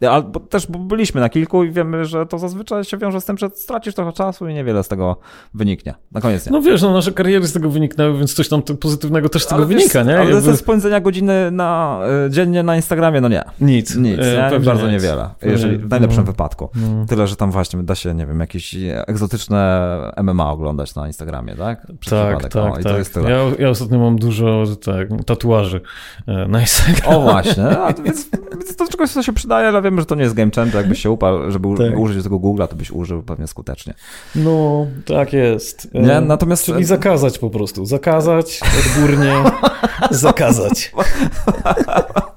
[0.09, 3.51] Albo też byliśmy na kilku i wiemy, że to zazwyczaj się wiąże z tym, że
[3.51, 5.16] stracisz trochę czasu i niewiele z tego
[5.55, 5.94] wyniknie.
[6.12, 6.53] Na koniec nie.
[6.53, 9.57] No wiesz, no nasze kariery z tego wyniknęły, więc coś tam pozytywnego też z tego
[9.57, 10.14] ale wynika, nie?
[10.18, 10.40] Ale Jakby...
[10.40, 13.42] ze spędzenia godziny na, e, dziennie na Instagramie, no nie.
[13.61, 13.96] Nic.
[13.96, 14.61] Nic, e, nie?
[14.61, 14.92] Bardzo nic.
[14.92, 16.32] niewiele, jeżeli, w najlepszym no.
[16.32, 16.68] wypadku.
[16.74, 17.07] No.
[17.07, 18.76] Tyle, że tam właśnie da się, nie wiem, jakieś
[19.07, 19.90] egzotyczne
[20.22, 21.86] MMA oglądać na Instagramie, tak?
[22.01, 22.53] Przez tak, przypadek.
[22.53, 22.80] tak, o, tak.
[22.80, 23.30] I to jest tyle.
[23.30, 25.80] Ja, ja ostatnio mam dużo tak, tatuaży
[26.26, 27.16] e, na Instagramie.
[27.16, 30.22] O właśnie, a, więc, więc to czegoś, co się przydaje, ale wiem, że to nie
[30.22, 31.99] jest game changer, jakbyś się uparł, żeby tak.
[31.99, 33.95] użyć tego Google'a, to byś użył pewnie skutecznie.
[34.34, 35.95] No, tak jest.
[35.95, 36.20] Nie?
[36.20, 36.64] Natomiast...
[36.64, 37.86] Czyli zakazać po prostu.
[37.86, 39.34] Zakazać, odgórnie
[40.11, 40.93] zakazać.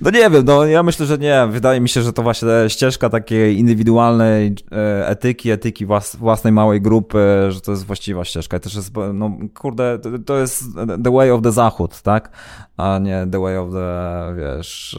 [0.00, 1.46] No nie wiem, no ja myślę, że nie.
[1.50, 5.86] Wydaje mi się, że to właśnie ścieżka takiej indywidualnej e, etyki, etyki
[6.18, 8.56] własnej małej grupy, że to jest właściwa ścieżka.
[8.56, 10.64] I też jest, no kurde, to jest
[11.04, 12.30] the way of the zachód, tak?
[12.76, 14.98] A nie the way of the, wiesz,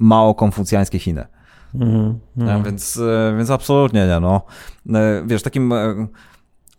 [0.00, 1.26] mało konfucjańskie Chiny.
[1.74, 2.62] Mm, mm.
[2.62, 4.42] Więc, e, więc absolutnie nie, no.
[5.26, 5.72] Wiesz, takim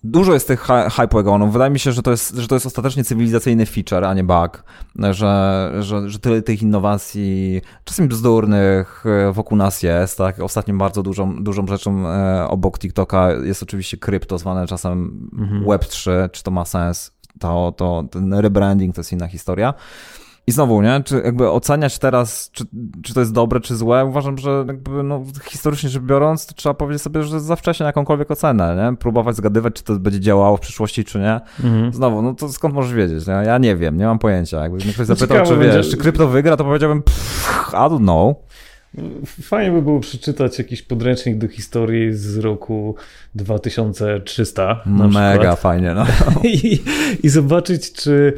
[0.03, 0.61] Dużo jest tych
[0.91, 1.53] hype wagonów.
[1.53, 4.63] Wydaje mi się, że to jest, że to jest ostatecznie cywilizacyjny feature, a nie bug.
[4.95, 10.17] Że, że, że tyle tych innowacji, czasem bzdurnych, e, wokół nas jest.
[10.17, 10.39] Tak?
[10.39, 15.65] Ostatnim bardzo dużą, dużą rzeczą e, obok TikToka jest oczywiście krypto, zwane czasem mhm.
[15.65, 16.29] Web3.
[16.31, 17.11] Czy to ma sens?
[17.39, 19.73] To, to, ten rebranding to jest inna historia.
[20.47, 21.01] I znowu, nie?
[21.05, 22.65] Czy jakby oceniać teraz, czy,
[23.03, 26.73] czy to jest dobre, czy złe, uważam, że jakby, no, historycznie rzecz biorąc, to trzeba
[26.73, 28.97] powiedzieć sobie, że za wcześnie na jakąkolwiek ocenę, nie?
[28.97, 31.39] Próbować zgadywać, czy to będzie działało w przyszłości, czy nie.
[31.63, 31.93] Mhm.
[31.93, 33.27] Znowu, no to skąd możesz wiedzieć?
[33.27, 33.33] Nie?
[33.33, 34.61] Ja nie wiem, nie mam pojęcia.
[34.61, 37.97] Jakby mnie ktoś no zapytał, czy wiesz, czy krypto wygra, to powiedziałbym, pff, I don't
[37.97, 38.35] know.
[39.25, 42.95] Fajnie by było przeczytać jakiś podręcznik do historii z roku
[43.35, 44.81] 2300.
[44.85, 45.59] Mega przykład.
[45.59, 46.05] fajnie, no.
[46.43, 46.79] I,
[47.23, 48.33] I zobaczyć, czy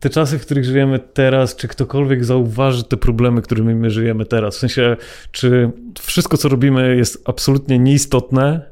[0.00, 4.56] te czasy, w których żyjemy teraz, czy ktokolwiek zauważy te problemy, którymi my żyjemy teraz?
[4.56, 4.96] W sensie,
[5.32, 5.70] czy
[6.00, 8.70] wszystko, co robimy, jest absolutnie nieistotne,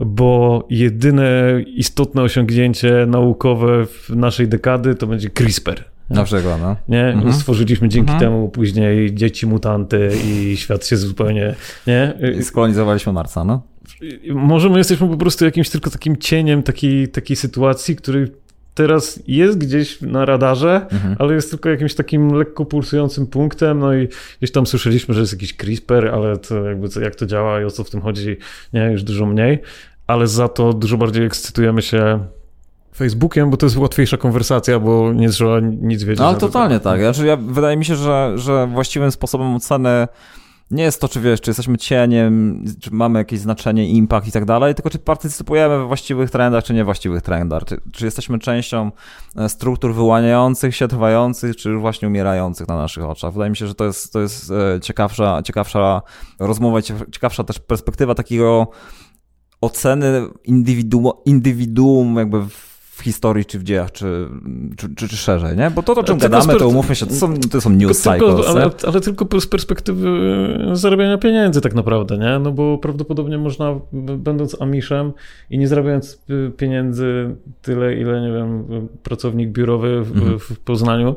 [0.00, 5.84] bo jedyne istotne osiągnięcie naukowe w naszej dekady to będzie CRISPR.
[6.10, 6.76] Na przykład, no.
[6.88, 7.06] Nie?
[7.06, 7.32] Mhm.
[7.32, 8.20] Stworzyliśmy dzięki mhm.
[8.20, 11.54] temu później dzieci mutanty i świat się zupełnie,
[11.86, 12.14] nie?
[12.38, 13.62] I skolonizowaliśmy Marsa, no.
[14.34, 18.32] Może my jesteśmy po prostu jakimś tylko takim cieniem takiej, takiej sytuacji, który
[18.74, 21.16] teraz jest gdzieś na radarze, mhm.
[21.18, 24.08] ale jest tylko jakimś takim lekko pulsującym punktem, no i
[24.38, 27.64] gdzieś tam słyszeliśmy, że jest jakiś CRISPR, ale to jakby co, jak to działa i
[27.64, 28.36] o co w tym chodzi,
[28.72, 29.58] nie, już dużo mniej,
[30.06, 32.24] ale za to dużo bardziej ekscytujemy się
[32.96, 36.20] Facebookiem, bo to jest łatwiejsza konwersacja, bo nie trzeba nic wiedzieć.
[36.20, 37.00] No, ale totalnie tak.
[37.00, 40.08] Znaczy, ja, wydaje mi się, że, że właściwym sposobem oceny
[40.70, 44.44] nie jest to, czy wiesz, czy jesteśmy cieniem, czy mamy jakieś znaczenie, impact i tak
[44.44, 48.90] dalej, tylko czy partycypujemy we właściwych trendach, czy niewłaściwych trendach, czy, czy jesteśmy częścią
[49.36, 53.32] e, struktur wyłaniających się, trwających, czy właśnie umierających na naszych oczach.
[53.32, 56.02] Wydaje mi się, że to jest, to jest e, ciekawsza, ciekawsza
[56.38, 58.66] rozmowa, ciekawsza też perspektywa takiego
[59.60, 62.69] oceny indywidu, indywiduum jakby w
[63.00, 64.28] w historii, czy w dziejach, czy,
[64.76, 65.70] czy, czy, czy szerzej, nie?
[65.70, 68.34] Bo to, o czym tylko gadamy, to umówmy się, to są, to są news tylko,
[68.34, 68.48] cycles.
[68.48, 70.08] Ale, ale, tylko z perspektywy
[70.72, 72.38] zarabiania pieniędzy tak naprawdę, nie?
[72.38, 75.12] No bo prawdopodobnie można, będąc Amishem
[75.50, 76.22] i nie zarabiając
[76.56, 80.38] pieniędzy tyle, ile, nie wiem, pracownik biurowy w, mhm.
[80.38, 81.16] w Poznaniu,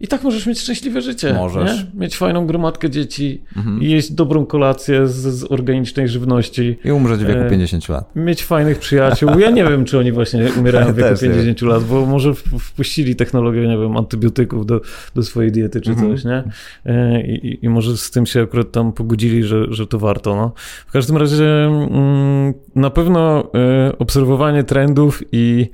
[0.00, 1.34] i tak możesz mieć szczęśliwe życie.
[1.34, 1.84] Możesz.
[1.94, 2.00] Nie?
[2.00, 3.82] Mieć fajną gromadkę dzieci, mhm.
[3.82, 6.78] jeść dobrą kolację z, z, organicznej żywności.
[6.84, 8.16] I umrzeć w wieku e, 50 lat.
[8.16, 9.38] Mieć fajnych przyjaciół.
[9.38, 13.60] Ja nie wiem, czy oni właśnie umierają w wieku 50 lat, bo może wpuścili technologię,
[13.60, 14.80] nie wiem, antybiotyków do,
[15.14, 16.10] do swojej diety czy mhm.
[16.10, 16.44] coś, nie?
[16.86, 20.36] E, I, I, może z tym się akurat tam pogodzili, że, że to warto.
[20.36, 20.52] No.
[20.86, 25.70] W każdym razie mm, na pewno e, obserwowanie trendów i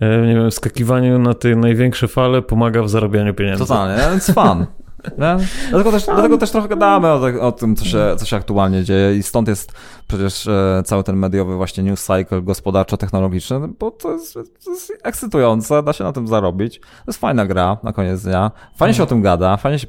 [0.00, 3.58] nie wiem, skakiwaniu na te największe fale pomaga w zarabianiu pieniędzy.
[3.58, 4.66] Totalnie, więc fan.
[5.18, 5.36] Nie?
[5.70, 9.16] Dlatego, też, dlatego też trochę gadamy o, o, tym, co się, co się aktualnie dzieje
[9.16, 9.72] i stąd jest
[10.08, 14.34] przecież e, cały ten mediowy właśnie news cycle gospodarczo-technologiczny, bo to jest,
[14.64, 16.80] to jest ekscytujące, da się na tym zarobić.
[16.80, 18.50] To jest fajna gra na koniec dnia.
[18.76, 19.86] Fajnie się o tym gada, fajnie się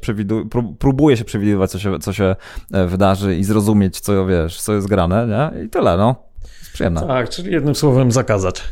[0.80, 2.36] próbuje się przewidywać, co się, co się
[2.72, 5.64] e, wydarzy i zrozumieć, co wiesz, co jest grane, nie?
[5.66, 6.16] I tyle, no.
[6.74, 7.08] Przyjemne.
[7.08, 8.64] Tak, czyli jednym słowem zakazać.